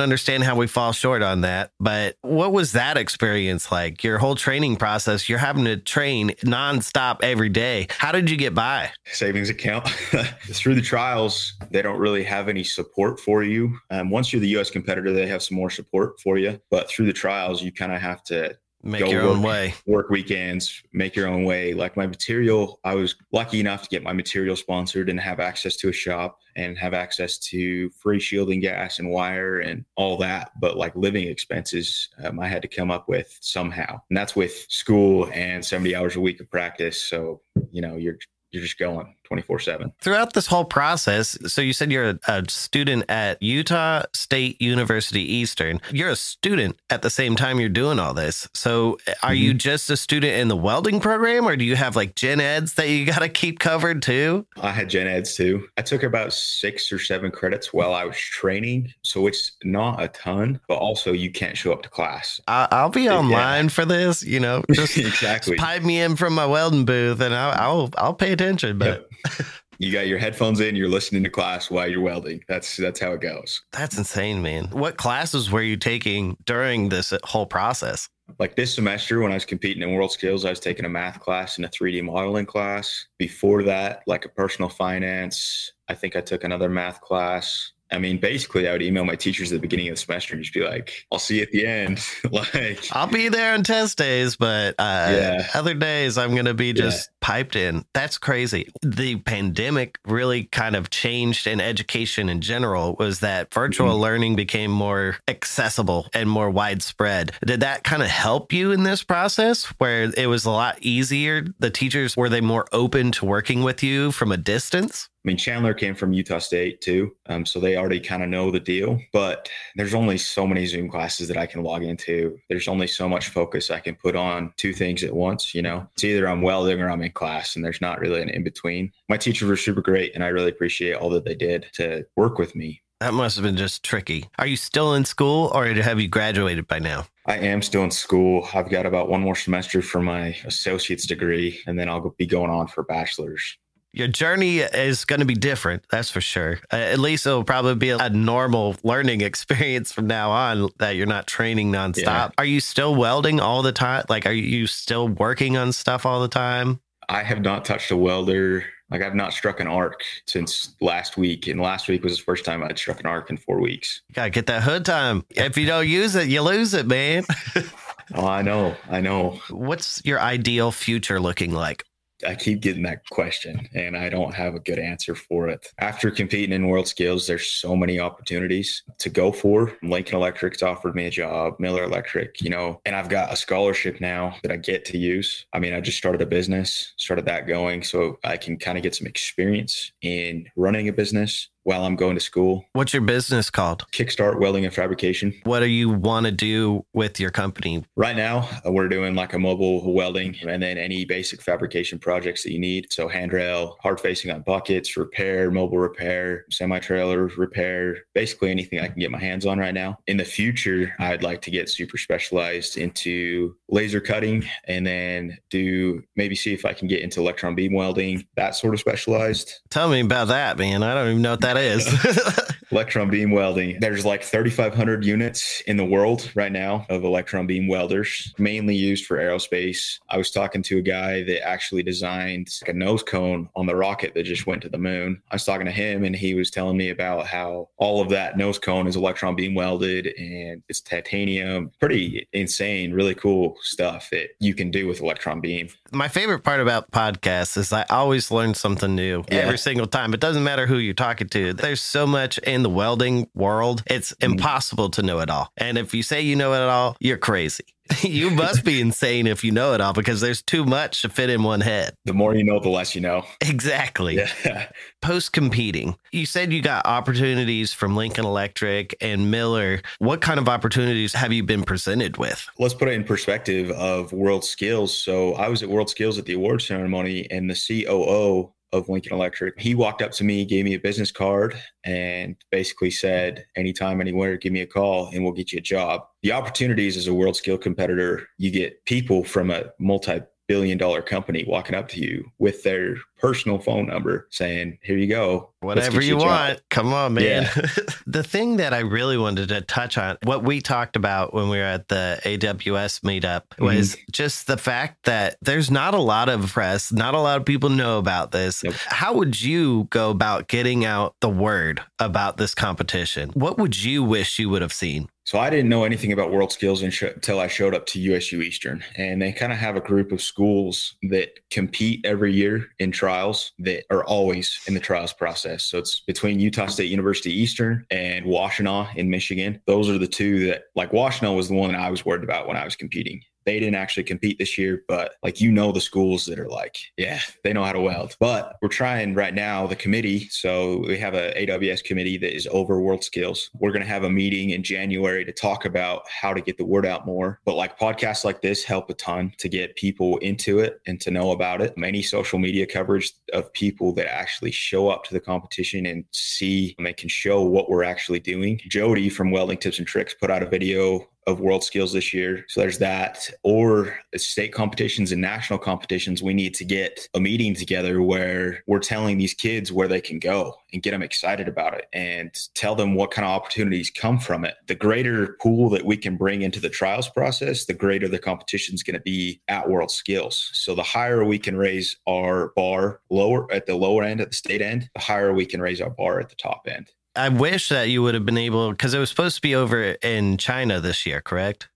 understand 0.00 0.44
how 0.44 0.56
we 0.56 0.66
fall 0.66 0.92
short 0.92 1.22
on 1.22 1.42
that. 1.42 1.70
But 1.80 2.16
what 2.22 2.52
was 2.52 2.72
that 2.72 2.96
experience 2.96 3.70
like? 3.72 4.04
Your 4.04 4.18
whole 4.18 4.34
training 4.34 4.76
process, 4.76 5.28
you're 5.28 5.38
having 5.38 5.64
to 5.64 5.76
train 5.76 6.30
nonstop 6.44 7.18
every 7.22 7.48
day. 7.48 7.88
How 7.90 8.12
did 8.12 8.30
you 8.30 8.36
get 8.36 8.54
by? 8.54 8.90
Savings 9.06 9.50
account. 9.50 9.88
Through 10.44 10.74
the 10.74 10.82
trials, 10.82 11.54
they 11.70 11.82
don't 11.82 11.98
really 11.98 12.24
have 12.24 12.48
any 12.48 12.64
support 12.64 13.20
for 13.20 13.42
you. 13.42 13.78
Um, 13.90 14.10
once 14.10 14.32
you're 14.32 14.40
the 14.40 14.58
US 14.58 14.70
competitor, 14.70 15.12
they 15.12 15.26
have 15.26 15.42
some 15.42 15.56
more 15.56 15.70
support 15.70 16.20
for 16.20 16.38
you. 16.38 16.60
But 16.70 16.88
through 16.88 17.06
the 17.06 17.12
trials, 17.12 17.62
you 17.62 17.72
kind 17.72 17.87
kind 17.88 17.96
of 17.96 18.02
have 18.02 18.22
to 18.22 18.56
make 18.82 19.10
your 19.10 19.24
work, 19.24 19.36
own 19.36 19.42
way. 19.42 19.74
work 19.86 20.08
weekends 20.08 20.82
make 20.92 21.16
your 21.16 21.26
own 21.26 21.44
way. 21.44 21.74
Like 21.74 21.96
my 21.96 22.06
material 22.06 22.78
i 22.84 22.94
was 22.94 23.16
lucky 23.32 23.58
enough 23.60 23.82
to 23.82 23.88
get 23.88 24.02
my 24.02 24.12
material 24.12 24.54
sponsored 24.54 25.08
and 25.08 25.18
have 25.18 25.40
access 25.40 25.76
to 25.76 25.88
a 25.88 25.92
shop 25.92 26.38
and 26.54 26.78
have 26.78 26.94
access 26.94 27.38
to 27.38 27.90
free 27.90 28.20
shielding 28.20 28.60
gas 28.60 28.98
and 28.98 29.10
wire 29.10 29.60
and 29.60 29.84
all 29.96 30.16
that 30.18 30.52
but 30.60 30.76
like 30.76 30.94
living 30.94 31.26
expenses 31.26 32.08
um, 32.22 32.38
i 32.38 32.46
had 32.46 32.62
to 32.62 32.68
come 32.68 32.90
up 32.90 33.08
with 33.08 33.36
somehow. 33.40 34.00
And 34.10 34.16
that's 34.16 34.36
with 34.36 34.66
school 34.68 35.28
and 35.32 35.64
70 35.64 35.96
hours 35.96 36.16
a 36.16 36.20
week 36.20 36.40
of 36.40 36.50
practice. 36.50 37.02
So 37.02 37.40
you 37.72 37.82
know 37.82 37.96
you're 37.96 38.18
you're 38.50 38.62
just 38.62 38.78
going 38.78 39.14
24 39.28 39.58
7. 39.58 39.92
Throughout 40.00 40.32
this 40.32 40.46
whole 40.46 40.64
process, 40.64 41.36
so 41.52 41.60
you 41.60 41.74
said 41.74 41.92
you're 41.92 42.10
a, 42.10 42.18
a, 42.28 42.44
student 42.48 43.04
at 43.10 43.40
Utah 43.42 44.02
State 44.14 44.60
University 44.60 45.20
Eastern. 45.20 45.80
You're 45.90 46.08
a 46.08 46.16
student 46.16 46.78
at 46.88 47.02
the 47.02 47.10
same 47.10 47.36
time 47.36 47.60
you're 47.60 47.68
doing 47.68 47.98
all 47.98 48.14
this. 48.14 48.48
So 48.54 48.98
are 49.22 49.30
mm-hmm. 49.30 49.34
you 49.34 49.54
just 49.54 49.90
a 49.90 49.98
student 49.98 50.32
in 50.32 50.48
the 50.48 50.56
welding 50.56 50.98
program 50.98 51.46
or 51.46 51.56
do 51.56 51.64
you 51.64 51.76
have 51.76 51.94
like 51.94 52.14
gen 52.14 52.40
eds 52.40 52.74
that 52.74 52.88
you 52.88 53.04
got 53.04 53.18
to 53.18 53.28
keep 53.28 53.58
covered 53.58 54.00
too? 54.00 54.46
I 54.62 54.70
had 54.70 54.88
gen 54.88 55.06
eds 55.06 55.36
too. 55.36 55.68
I 55.76 55.82
took 55.82 56.02
about 56.02 56.32
six 56.32 56.90
or 56.90 56.98
seven 56.98 57.30
credits 57.30 57.72
while 57.72 57.92
I 57.92 58.04
was 58.04 58.16
training. 58.16 58.94
So 59.02 59.26
it's 59.26 59.52
not 59.62 60.02
a 60.02 60.08
ton, 60.08 60.58
but 60.68 60.76
also 60.76 61.12
you 61.12 61.30
can't 61.30 61.56
show 61.56 61.72
up 61.72 61.82
to 61.82 61.90
class. 61.90 62.40
I, 62.48 62.82
will 62.82 62.88
be 62.88 63.10
online 63.10 63.64
yeah. 63.64 63.70
for 63.70 63.84
this, 63.84 64.22
you 64.22 64.40
know, 64.40 64.64
just, 64.72 64.96
exactly. 64.96 65.56
Just 65.56 65.66
pipe 65.66 65.82
me 65.82 66.00
in 66.00 66.16
from 66.16 66.34
my 66.34 66.46
welding 66.46 66.86
booth 66.86 67.20
and 67.20 67.34
I'll, 67.34 67.52
I'll, 67.52 67.90
I'll 67.98 68.14
pay 68.14 68.32
attention. 68.32 68.78
But 68.78 68.86
yep 68.86 69.04
you 69.78 69.92
got 69.92 70.06
your 70.06 70.18
headphones 70.18 70.60
in, 70.60 70.76
you're 70.76 70.88
listening 70.88 71.24
to 71.24 71.30
class 71.30 71.70
while 71.70 71.88
you're 71.88 72.00
welding. 72.00 72.42
That's 72.48 72.76
that's 72.76 73.00
how 73.00 73.12
it 73.12 73.20
goes. 73.20 73.62
That's 73.72 73.96
insane, 73.96 74.42
man. 74.42 74.66
What 74.70 74.96
classes 74.96 75.50
were 75.50 75.62
you 75.62 75.76
taking 75.76 76.36
during 76.44 76.88
this 76.88 77.12
whole 77.24 77.46
process? 77.46 78.08
Like 78.38 78.56
this 78.56 78.74
semester, 78.74 79.20
when 79.20 79.32
I 79.32 79.36
was 79.36 79.46
competing 79.46 79.82
in 79.82 79.94
World 79.94 80.12
Skills, 80.12 80.44
I 80.44 80.50
was 80.50 80.60
taking 80.60 80.84
a 80.84 80.88
math 80.88 81.20
class 81.20 81.56
and 81.56 81.64
a 81.64 81.68
3D 81.68 82.04
modeling 82.04 82.44
class. 82.44 83.06
Before 83.16 83.62
that, 83.62 84.02
like 84.06 84.26
a 84.26 84.28
personal 84.28 84.68
finance, 84.68 85.72
I 85.88 85.94
think 85.94 86.14
I 86.14 86.20
took 86.20 86.44
another 86.44 86.68
math 86.68 87.00
class. 87.00 87.72
I 87.90 87.98
mean, 87.98 88.18
basically, 88.18 88.68
I 88.68 88.72
would 88.72 88.82
email 88.82 89.04
my 89.04 89.16
teachers 89.16 89.50
at 89.50 89.56
the 89.56 89.60
beginning 89.60 89.88
of 89.88 89.94
the 89.94 90.00
semester 90.00 90.34
and 90.34 90.42
just 90.42 90.54
be 90.54 90.62
like, 90.62 91.06
"I'll 91.10 91.18
see 91.18 91.36
you 91.36 91.42
at 91.42 91.50
the 91.50 91.66
end." 91.66 92.04
like, 92.30 92.84
I'll 92.92 93.06
be 93.06 93.28
there 93.28 93.54
on 93.54 93.62
test 93.62 93.96
days, 93.96 94.36
but 94.36 94.74
uh, 94.78 95.08
yeah. 95.10 95.46
other 95.54 95.74
days 95.74 96.18
I'm 96.18 96.34
gonna 96.34 96.54
be 96.54 96.72
just 96.72 97.08
yeah. 97.08 97.26
piped 97.26 97.56
in. 97.56 97.84
That's 97.94 98.18
crazy. 98.18 98.70
The 98.82 99.16
pandemic 99.16 99.98
really 100.06 100.44
kind 100.44 100.76
of 100.76 100.90
changed 100.90 101.46
in 101.46 101.60
education 101.60 102.28
in 102.28 102.40
general. 102.40 102.96
Was 102.98 103.20
that 103.20 103.52
virtual 103.52 103.88
mm-hmm. 103.88 104.00
learning 104.00 104.36
became 104.36 104.70
more 104.70 105.16
accessible 105.26 106.08
and 106.12 106.28
more 106.28 106.50
widespread? 106.50 107.32
Did 107.44 107.60
that 107.60 107.84
kind 107.84 108.02
of 108.02 108.08
help 108.08 108.52
you 108.52 108.72
in 108.72 108.82
this 108.82 109.02
process, 109.02 109.64
where 109.78 110.12
it 110.16 110.26
was 110.26 110.44
a 110.44 110.50
lot 110.50 110.78
easier? 110.82 111.46
The 111.58 111.70
teachers 111.70 112.16
were 112.16 112.28
they 112.28 112.40
more 112.40 112.66
open 112.72 113.12
to 113.12 113.24
working 113.24 113.62
with 113.62 113.82
you 113.82 114.12
from 114.12 114.32
a 114.32 114.36
distance? 114.36 115.08
I 115.24 115.28
mean, 115.28 115.36
Chandler 115.36 115.74
came 115.74 115.96
from 115.96 116.12
Utah 116.12 116.38
State 116.38 116.80
too, 116.80 117.14
um, 117.26 117.44
so 117.44 117.58
they 117.58 117.76
already 117.76 117.98
kind 117.98 118.22
of 118.22 118.28
know 118.28 118.50
the 118.50 118.60
deal. 118.60 119.00
But 119.12 119.50
there's 119.74 119.94
only 119.94 120.16
so 120.16 120.46
many 120.46 120.64
Zoom 120.64 120.88
classes 120.88 121.26
that 121.26 121.36
I 121.36 121.46
can 121.46 121.64
log 121.64 121.82
into. 121.82 122.38
There's 122.48 122.68
only 122.68 122.86
so 122.86 123.08
much 123.08 123.28
focus 123.28 123.70
I 123.70 123.80
can 123.80 123.96
put 123.96 124.14
on 124.14 124.52
two 124.56 124.72
things 124.72 125.02
at 125.02 125.12
once. 125.14 125.54
You 125.54 125.62
know, 125.62 125.88
it's 125.94 126.04
either 126.04 126.28
I'm 126.28 126.40
welding 126.40 126.80
or 126.80 126.88
I'm 126.88 127.02
in 127.02 127.12
class, 127.12 127.56
and 127.56 127.64
there's 127.64 127.80
not 127.80 127.98
really 127.98 128.22
an 128.22 128.28
in 128.28 128.44
between. 128.44 128.92
My 129.08 129.16
teachers 129.16 129.48
were 129.48 129.56
super 129.56 129.82
great, 129.82 130.14
and 130.14 130.22
I 130.22 130.28
really 130.28 130.50
appreciate 130.50 130.94
all 130.94 131.10
that 131.10 131.24
they 131.24 131.34
did 131.34 131.66
to 131.74 132.06
work 132.16 132.38
with 132.38 132.54
me. 132.54 132.82
That 133.00 133.14
must 133.14 133.36
have 133.36 133.44
been 133.44 133.56
just 133.56 133.84
tricky. 133.84 134.28
Are 134.38 134.46
you 134.46 134.56
still 134.56 134.94
in 134.94 135.04
school, 135.04 135.50
or 135.52 135.66
have 135.66 136.00
you 136.00 136.08
graduated 136.08 136.66
by 136.68 136.78
now? 136.78 137.06
I 137.26 137.38
am 137.38 137.62
still 137.62 137.84
in 137.84 137.90
school. 137.90 138.48
I've 138.54 138.70
got 138.70 138.86
about 138.86 139.08
one 139.08 139.20
more 139.20 139.36
semester 139.36 139.82
for 139.82 140.00
my 140.00 140.36
associate's 140.44 141.06
degree, 141.06 141.60
and 141.66 141.78
then 141.78 141.88
I'll 141.88 142.14
be 142.16 142.26
going 142.26 142.50
on 142.50 142.68
for 142.68 142.82
bachelor's 142.84 143.58
your 143.92 144.08
journey 144.08 144.58
is 144.58 145.04
going 145.04 145.20
to 145.20 145.26
be 145.26 145.34
different. 145.34 145.84
That's 145.90 146.10
for 146.10 146.20
sure. 146.20 146.60
Uh, 146.72 146.76
at 146.76 146.98
least 146.98 147.26
it'll 147.26 147.44
probably 147.44 147.74
be 147.74 147.90
a 147.90 148.10
normal 148.10 148.76
learning 148.82 149.20
experience 149.22 149.92
from 149.92 150.06
now 150.06 150.30
on 150.30 150.68
that 150.78 150.96
you're 150.96 151.06
not 151.06 151.26
training 151.26 151.72
nonstop. 151.72 151.96
Yeah. 151.96 152.28
Are 152.38 152.44
you 152.44 152.60
still 152.60 152.94
welding 152.94 153.40
all 153.40 153.62
the 153.62 153.72
time? 153.72 154.04
Like, 154.08 154.26
are 154.26 154.32
you 154.32 154.66
still 154.66 155.08
working 155.08 155.56
on 155.56 155.72
stuff 155.72 156.04
all 156.06 156.20
the 156.20 156.28
time? 156.28 156.80
I 157.08 157.22
have 157.22 157.40
not 157.40 157.64
touched 157.64 157.90
a 157.90 157.96
welder. 157.96 158.64
Like, 158.90 159.02
I've 159.02 159.14
not 159.14 159.32
struck 159.32 159.60
an 159.60 159.66
arc 159.66 160.02
since 160.26 160.74
last 160.80 161.16
week. 161.16 161.46
And 161.46 161.60
last 161.60 161.88
week 161.88 162.04
was 162.04 162.18
the 162.18 162.22
first 162.22 162.44
time 162.44 162.62
I'd 162.62 162.78
struck 162.78 163.00
an 163.00 163.06
arc 163.06 163.30
in 163.30 163.36
four 163.36 163.60
weeks. 163.60 164.02
You 164.08 164.14
got 164.14 164.24
to 164.24 164.30
get 164.30 164.46
that 164.46 164.62
hood 164.62 164.84
time. 164.84 165.24
If 165.30 165.56
you 165.58 165.66
don't 165.66 165.88
use 165.88 166.14
it, 166.14 166.28
you 166.28 166.40
lose 166.42 166.74
it, 166.74 166.86
man. 166.86 167.24
oh, 168.14 168.26
I 168.26 168.42
know. 168.42 168.76
I 168.90 169.00
know. 169.00 169.40
What's 169.50 170.02
your 170.04 170.20
ideal 170.20 170.72
future 170.72 171.20
looking 171.20 171.52
like? 171.52 171.84
I 172.26 172.34
keep 172.34 172.60
getting 172.60 172.82
that 172.84 173.08
question 173.10 173.68
and 173.74 173.96
I 173.96 174.08
don't 174.08 174.34
have 174.34 174.54
a 174.54 174.60
good 174.60 174.78
answer 174.78 175.14
for 175.14 175.48
it. 175.48 175.72
After 175.78 176.10
competing 176.10 176.52
in 176.52 176.68
World 176.68 176.88
Skills, 176.88 177.26
there's 177.26 177.46
so 177.46 177.76
many 177.76 178.00
opportunities 178.00 178.82
to 178.98 179.10
go 179.10 179.32
for. 179.32 179.76
Lincoln 179.82 180.16
Electric's 180.16 180.62
offered 180.62 180.94
me 180.94 181.06
a 181.06 181.10
job, 181.10 181.54
Miller 181.58 181.84
Electric, 181.84 182.40
you 182.40 182.50
know, 182.50 182.80
and 182.84 182.96
I've 182.96 183.08
got 183.08 183.32
a 183.32 183.36
scholarship 183.36 184.00
now 184.00 184.36
that 184.42 184.52
I 184.52 184.56
get 184.56 184.84
to 184.86 184.98
use. 184.98 185.46
I 185.52 185.58
mean, 185.58 185.72
I 185.72 185.80
just 185.80 185.98
started 185.98 186.22
a 186.22 186.26
business, 186.26 186.92
started 186.96 187.24
that 187.26 187.46
going 187.46 187.82
so 187.82 188.18
I 188.24 188.36
can 188.36 188.58
kind 188.58 188.76
of 188.76 188.82
get 188.82 188.94
some 188.94 189.06
experience 189.06 189.92
in 190.02 190.46
running 190.56 190.88
a 190.88 190.92
business 190.92 191.48
while 191.68 191.84
I'm 191.84 191.96
going 191.96 192.14
to 192.14 192.20
school. 192.20 192.64
What's 192.72 192.94
your 192.94 193.02
business 193.02 193.50
called? 193.50 193.84
Kickstart 193.92 194.40
Welding 194.40 194.64
and 194.64 194.72
Fabrication. 194.72 195.34
What 195.44 195.60
do 195.60 195.66
you 195.66 195.90
want 195.90 196.24
to 196.24 196.32
do 196.32 196.86
with 196.94 197.20
your 197.20 197.28
company? 197.28 197.84
Right 197.94 198.16
now, 198.16 198.48
uh, 198.66 198.72
we're 198.72 198.88
doing 198.88 199.14
like 199.14 199.34
a 199.34 199.38
mobile 199.38 199.92
welding 199.92 200.34
and 200.48 200.62
then 200.62 200.78
any 200.78 201.04
basic 201.04 201.42
fabrication 201.42 201.98
projects 201.98 202.42
that 202.44 202.52
you 202.52 202.58
need. 202.58 202.90
So 202.90 203.06
handrail, 203.06 203.76
hard 203.82 204.00
facing 204.00 204.30
on 204.30 204.40
buckets, 204.40 204.96
repair, 204.96 205.50
mobile 205.50 205.76
repair, 205.76 206.46
semi 206.50 206.78
trailer 206.78 207.26
repair, 207.36 207.98
basically 208.14 208.50
anything 208.50 208.80
I 208.80 208.88
can 208.88 208.98
get 208.98 209.10
my 209.10 209.20
hands 209.20 209.44
on 209.44 209.58
right 209.58 209.74
now. 209.74 209.98
In 210.06 210.16
the 210.16 210.24
future, 210.24 210.94
I'd 210.98 211.22
like 211.22 211.42
to 211.42 211.50
get 211.50 211.68
super 211.68 211.98
specialized 211.98 212.78
into 212.78 213.56
laser 213.68 214.00
cutting 214.00 214.42
and 214.64 214.86
then 214.86 215.36
do 215.50 216.02
maybe 216.16 216.34
see 216.34 216.54
if 216.54 216.64
I 216.64 216.72
can 216.72 216.88
get 216.88 217.02
into 217.02 217.20
electron 217.20 217.54
beam 217.54 217.74
welding, 217.74 218.26
that 218.36 218.54
sort 218.54 218.72
of 218.72 218.80
specialized. 218.80 219.52
Tell 219.68 219.90
me 219.90 220.00
about 220.00 220.28
that, 220.28 220.56
man. 220.56 220.82
I 220.82 220.94
don't 220.94 221.08
even 221.10 221.20
know 221.20 221.32
what 221.32 221.42
that 221.42 221.57
is. 221.62 222.48
electron 222.70 223.08
beam 223.10 223.30
welding. 223.30 223.78
There's 223.80 224.04
like 224.04 224.22
3,500 224.22 225.04
units 225.04 225.62
in 225.62 225.76
the 225.76 225.84
world 225.84 226.30
right 226.34 226.52
now 226.52 226.86
of 226.88 227.04
electron 227.04 227.46
beam 227.46 227.66
welders, 227.66 228.34
mainly 228.38 228.74
used 228.74 229.06
for 229.06 229.16
aerospace. 229.16 229.98
I 230.08 230.18
was 230.18 230.30
talking 230.30 230.62
to 230.64 230.78
a 230.78 230.82
guy 230.82 231.22
that 231.24 231.46
actually 231.46 231.82
designed 231.82 232.48
like 232.62 232.70
a 232.70 232.78
nose 232.78 233.02
cone 233.02 233.48
on 233.56 233.66
the 233.66 233.76
rocket 233.76 234.14
that 234.14 234.24
just 234.24 234.46
went 234.46 234.62
to 234.62 234.68
the 234.68 234.78
moon. 234.78 235.22
I 235.30 235.36
was 235.36 235.44
talking 235.44 235.66
to 235.66 235.72
him 235.72 236.04
and 236.04 236.14
he 236.14 236.34
was 236.34 236.50
telling 236.50 236.76
me 236.76 236.90
about 236.90 237.26
how 237.26 237.68
all 237.76 238.00
of 238.00 238.10
that 238.10 238.36
nose 238.36 238.58
cone 238.58 238.86
is 238.86 238.96
electron 238.96 239.34
beam 239.34 239.54
welded 239.54 240.06
and 240.18 240.62
it's 240.68 240.80
titanium. 240.80 241.70
Pretty 241.80 242.28
insane, 242.32 242.92
really 242.92 243.14
cool 243.14 243.56
stuff 243.62 244.10
that 244.10 244.30
you 244.40 244.54
can 244.54 244.70
do 244.70 244.86
with 244.86 245.00
electron 245.00 245.40
beam. 245.40 245.68
My 245.92 246.08
favorite 246.08 246.40
part 246.40 246.60
about 246.60 246.90
podcasts 246.90 247.56
is 247.56 247.72
I 247.72 247.84
always 247.88 248.30
learn 248.30 248.54
something 248.54 248.94
new 248.94 249.24
yeah. 249.30 249.38
every 249.38 249.58
single 249.58 249.86
time. 249.86 250.12
It 250.12 250.20
doesn't 250.20 250.44
matter 250.44 250.66
who 250.66 250.76
you're 250.78 250.92
talking 250.92 251.28
to. 251.28 251.54
There's 251.54 251.80
so 251.80 252.06
much 252.06 252.38
in 252.38 252.62
the 252.62 252.70
welding 252.70 253.28
world, 253.34 253.82
it's 253.86 254.12
impossible 254.20 254.90
to 254.90 255.02
know 255.02 255.20
it 255.20 255.30
all. 255.30 255.50
And 255.56 255.78
if 255.78 255.94
you 255.94 256.02
say 256.02 256.20
you 256.20 256.36
know 256.36 256.52
it 256.52 256.60
all, 256.60 256.96
you're 257.00 257.16
crazy. 257.16 257.64
you 258.02 258.30
must 258.30 258.64
be 258.64 258.80
insane 258.80 259.26
if 259.26 259.42
you 259.44 259.52
know 259.52 259.74
it 259.74 259.80
all 259.80 259.92
because 259.92 260.20
there's 260.20 260.42
too 260.42 260.64
much 260.64 261.02
to 261.02 261.08
fit 261.08 261.30
in 261.30 261.42
one 261.42 261.60
head. 261.60 261.94
The 262.04 262.12
more 262.12 262.34
you 262.34 262.44
know, 262.44 262.60
the 262.60 262.68
less 262.68 262.94
you 262.94 263.00
know. 263.00 263.24
Exactly. 263.48 264.16
Yeah. 264.16 264.68
Post 265.02 265.32
competing, 265.32 265.96
you 266.12 266.26
said 266.26 266.52
you 266.52 266.60
got 266.60 266.86
opportunities 266.86 267.72
from 267.72 267.96
Lincoln 267.96 268.24
Electric 268.24 268.94
and 269.00 269.30
Miller. 269.30 269.80
What 269.98 270.20
kind 270.20 270.38
of 270.38 270.48
opportunities 270.48 271.12
have 271.14 271.32
you 271.32 271.42
been 271.42 271.62
presented 271.62 272.18
with? 272.18 272.46
Let's 272.58 272.74
put 272.74 272.88
it 272.88 272.92
in 272.92 273.04
perspective 273.04 273.70
of 273.70 274.12
World 274.12 274.44
Skills. 274.44 274.96
So 274.96 275.34
I 275.34 275.48
was 275.48 275.62
at 275.62 275.68
World 275.68 275.88
Skills 275.88 276.18
at 276.18 276.26
the 276.26 276.34
award 276.34 276.62
ceremony, 276.62 277.26
and 277.30 277.50
the 277.50 277.54
COO 277.84 278.52
of 278.72 278.88
Lincoln 278.88 279.14
Electric. 279.14 279.58
He 279.58 279.74
walked 279.74 280.02
up 280.02 280.12
to 280.12 280.24
me, 280.24 280.44
gave 280.44 280.64
me 280.64 280.74
a 280.74 280.80
business 280.80 281.10
card, 281.10 281.60
and 281.84 282.36
basically 282.50 282.90
said, 282.90 283.46
Anytime, 283.56 284.00
anywhere, 284.00 284.36
give 284.36 284.52
me 284.52 284.60
a 284.60 284.66
call 284.66 285.10
and 285.12 285.24
we'll 285.24 285.32
get 285.32 285.52
you 285.52 285.58
a 285.58 285.62
job. 285.62 286.02
The 286.22 286.32
opportunities 286.32 286.96
as 286.96 287.06
a 287.06 287.14
world 287.14 287.36
skill 287.36 287.58
competitor, 287.58 288.26
you 288.36 288.50
get 288.50 288.84
people 288.84 289.24
from 289.24 289.50
a 289.50 289.64
multi 289.78 290.20
billion 290.48 290.78
dollar 290.78 291.02
company 291.02 291.44
walking 291.46 291.76
up 291.76 291.88
to 291.90 292.00
you 292.00 292.32
with 292.38 292.62
their 292.64 292.96
personal 293.20 293.58
phone 293.58 293.86
number 293.86 294.26
saying, 294.30 294.78
Here 294.82 294.96
you 294.96 295.06
go. 295.06 295.50
Whatever 295.60 296.00
you, 296.00 296.08
you 296.08 296.16
want. 296.16 296.60
Come 296.70 296.92
on, 296.92 297.14
man. 297.14 297.42
Yeah. 297.42 297.66
the 298.06 298.22
thing 298.22 298.56
that 298.56 298.72
I 298.72 298.80
really 298.80 299.18
wanted 299.18 299.48
to 299.50 299.60
touch 299.60 299.98
on, 299.98 300.16
what 300.22 300.44
we 300.44 300.60
talked 300.60 300.96
about 300.96 301.34
when 301.34 301.48
we 301.48 301.58
were 301.58 301.64
at 301.64 301.88
the 301.88 302.20
AWS 302.24 303.00
meetup, 303.00 303.42
was 303.58 303.92
mm-hmm. 303.92 304.02
just 304.12 304.46
the 304.46 304.56
fact 304.56 305.04
that 305.04 305.36
there's 305.42 305.70
not 305.70 305.94
a 305.94 306.00
lot 306.00 306.28
of 306.28 306.50
press, 306.50 306.90
not 306.92 307.14
a 307.14 307.20
lot 307.20 307.38
of 307.38 307.44
people 307.44 307.68
know 307.68 307.98
about 307.98 308.30
this. 308.30 308.64
How 308.86 309.14
would 309.14 309.40
you 309.40 309.88
go 309.90 310.10
about 310.10 310.48
getting 310.48 310.84
out 310.84 311.14
the 311.20 311.28
word 311.28 311.82
about 311.98 312.36
this 312.36 312.54
competition? 312.54 313.30
What 313.30 313.58
would 313.58 313.82
you 313.82 314.02
wish 314.02 314.38
you 314.38 314.48
would 314.48 314.62
have 314.62 314.72
seen? 314.72 315.08
So 315.28 315.38
I 315.38 315.50
didn't 315.50 315.68
know 315.68 315.84
anything 315.84 316.12
about 316.12 316.32
World 316.32 316.52
Skills 316.52 316.82
until 316.82 317.38
I 317.38 317.48
showed 317.48 317.74
up 317.74 317.84
to 317.88 318.00
USU 318.00 318.40
Eastern, 318.40 318.82
and 318.96 319.20
they 319.20 319.30
kind 319.30 319.52
of 319.52 319.58
have 319.58 319.76
a 319.76 319.80
group 319.80 320.10
of 320.10 320.22
schools 320.22 320.94
that 321.02 321.32
compete 321.50 322.00
every 322.06 322.32
year 322.32 322.68
in 322.78 322.92
trials 322.92 323.52
that 323.58 323.84
are 323.90 324.02
always 324.04 324.58
in 324.66 324.72
the 324.72 324.80
trials 324.80 325.12
process. 325.12 325.64
So 325.64 325.76
it's 325.76 326.00
between 326.00 326.40
Utah 326.40 326.68
State 326.68 326.90
University 326.90 327.30
Eastern 327.30 327.84
and 327.90 328.24
Washtenaw 328.24 328.96
in 328.96 329.10
Michigan. 329.10 329.60
Those 329.66 329.90
are 329.90 329.98
the 329.98 330.06
two 330.06 330.46
that, 330.46 330.62
like 330.74 330.92
Washtenaw, 330.92 331.36
was 331.36 331.48
the 331.48 331.56
one 331.56 331.74
I 331.74 331.90
was 331.90 332.06
worried 332.06 332.24
about 332.24 332.48
when 332.48 332.56
I 332.56 332.64
was 332.64 332.74
competing. 332.74 333.20
They 333.48 333.58
didn't 333.58 333.76
actually 333.76 334.04
compete 334.04 334.38
this 334.38 334.58
year, 334.58 334.84
but 334.88 335.14
like 335.22 335.40
you 335.40 335.50
know 335.50 335.72
the 335.72 335.80
schools 335.80 336.26
that 336.26 336.38
are 336.38 336.50
like, 336.50 336.76
yeah, 336.98 337.18
they 337.44 337.54
know 337.54 337.64
how 337.64 337.72
to 337.72 337.80
weld. 337.80 338.14
But 338.20 338.58
we're 338.60 338.68
trying 338.68 339.14
right 339.14 339.32
now 339.32 339.66
the 339.66 339.74
committee. 339.74 340.28
So 340.28 340.84
we 340.86 340.98
have 340.98 341.14
a 341.14 341.32
AWS 341.32 341.82
committee 341.82 342.18
that 342.18 342.36
is 342.36 342.46
over 342.50 342.78
World 342.78 343.02
Skills. 343.02 343.48
We're 343.54 343.72
to 343.72 343.86
have 343.86 344.04
a 344.04 344.10
meeting 344.10 344.50
in 344.50 344.62
January 344.62 345.24
to 345.24 345.32
talk 345.32 345.64
about 345.64 346.02
how 346.10 346.34
to 346.34 346.42
get 346.42 346.58
the 346.58 346.66
word 346.66 346.84
out 346.84 347.06
more. 347.06 347.40
But 347.46 347.54
like 347.54 347.78
podcasts 347.78 348.22
like 348.22 348.42
this 348.42 348.64
help 348.64 348.90
a 348.90 348.94
ton 348.94 349.32
to 349.38 349.48
get 349.48 349.76
people 349.76 350.18
into 350.18 350.58
it 350.58 350.82
and 350.86 351.00
to 351.00 351.10
know 351.10 351.30
about 351.30 351.62
it. 351.62 351.72
Any 351.82 352.02
social 352.02 352.38
media 352.38 352.66
coverage 352.66 353.14
of 353.32 353.50
people 353.54 353.94
that 353.94 354.12
actually 354.12 354.50
show 354.50 354.90
up 354.90 355.04
to 355.04 355.14
the 355.14 355.20
competition 355.20 355.86
and 355.86 356.04
see 356.12 356.74
and 356.76 356.86
they 356.86 356.92
can 356.92 357.08
show 357.08 357.40
what 357.42 357.70
we're 357.70 357.82
actually 357.82 358.20
doing. 358.20 358.60
Jody 358.68 359.08
from 359.08 359.30
Welding 359.30 359.56
Tips 359.56 359.78
and 359.78 359.88
Tricks 359.88 360.12
put 360.12 360.30
out 360.30 360.42
a 360.42 360.46
video 360.46 361.08
of 361.28 361.40
world 361.40 361.62
skills 361.62 361.92
this 361.92 362.14
year. 362.14 362.44
So 362.48 362.60
there's 362.60 362.78
that. 362.78 363.30
Or 363.42 363.98
state 364.16 364.52
competitions 364.52 365.12
and 365.12 365.20
national 365.20 365.58
competitions, 365.58 366.22
we 366.22 366.34
need 366.34 366.54
to 366.54 366.64
get 366.64 367.08
a 367.14 367.20
meeting 367.20 367.54
together 367.54 368.02
where 368.02 368.64
we're 368.66 368.78
telling 368.78 369.18
these 369.18 369.34
kids 369.34 369.70
where 369.70 369.88
they 369.88 370.00
can 370.00 370.18
go 370.18 370.54
and 370.72 370.82
get 370.82 370.92
them 370.92 371.02
excited 371.02 371.48
about 371.48 371.74
it 371.74 371.86
and 371.92 372.30
tell 372.54 372.74
them 372.74 372.94
what 372.94 373.10
kind 373.10 373.26
of 373.26 373.30
opportunities 373.30 373.90
come 373.90 374.18
from 374.18 374.44
it. 374.44 374.54
The 374.66 374.74
greater 374.74 375.36
pool 375.40 375.68
that 375.70 375.84
we 375.84 375.96
can 375.96 376.16
bring 376.16 376.42
into 376.42 376.60
the 376.60 376.68
trials 376.68 377.08
process, 377.08 377.66
the 377.66 377.74
greater 377.74 378.08
the 378.08 378.18
competition 378.18 378.74
is 378.74 378.82
going 378.82 378.94
to 378.94 379.00
be 379.00 379.40
at 379.48 379.68
world 379.68 379.90
skills. 379.90 380.50
So 380.54 380.74
the 380.74 380.82
higher 380.82 381.24
we 381.24 381.38
can 381.38 381.56
raise 381.56 381.96
our 382.08 382.52
bar 382.56 383.00
lower 383.10 383.52
at 383.52 383.66
the 383.66 383.76
lower 383.76 384.02
end, 384.02 384.20
at 384.20 384.30
the 384.30 384.36
state 384.36 384.62
end, 384.62 384.88
the 384.94 385.00
higher 385.00 385.32
we 385.32 385.46
can 385.46 385.60
raise 385.60 385.80
our 385.80 385.90
bar 385.90 386.20
at 386.20 386.30
the 386.30 386.36
top 386.36 386.66
end. 386.68 386.90
I 387.18 387.28
wish 387.28 387.68
that 387.68 387.88
you 387.88 388.02
would 388.02 388.14
have 388.14 388.24
been 388.24 388.38
able 388.38 388.70
because 388.70 388.94
it 388.94 388.98
was 388.98 389.10
supposed 389.10 389.36
to 389.36 389.42
be 389.42 389.54
over 389.54 389.82
in 389.82 390.38
China 390.38 390.80
this 390.80 391.04
year, 391.04 391.20
correct? 391.20 391.68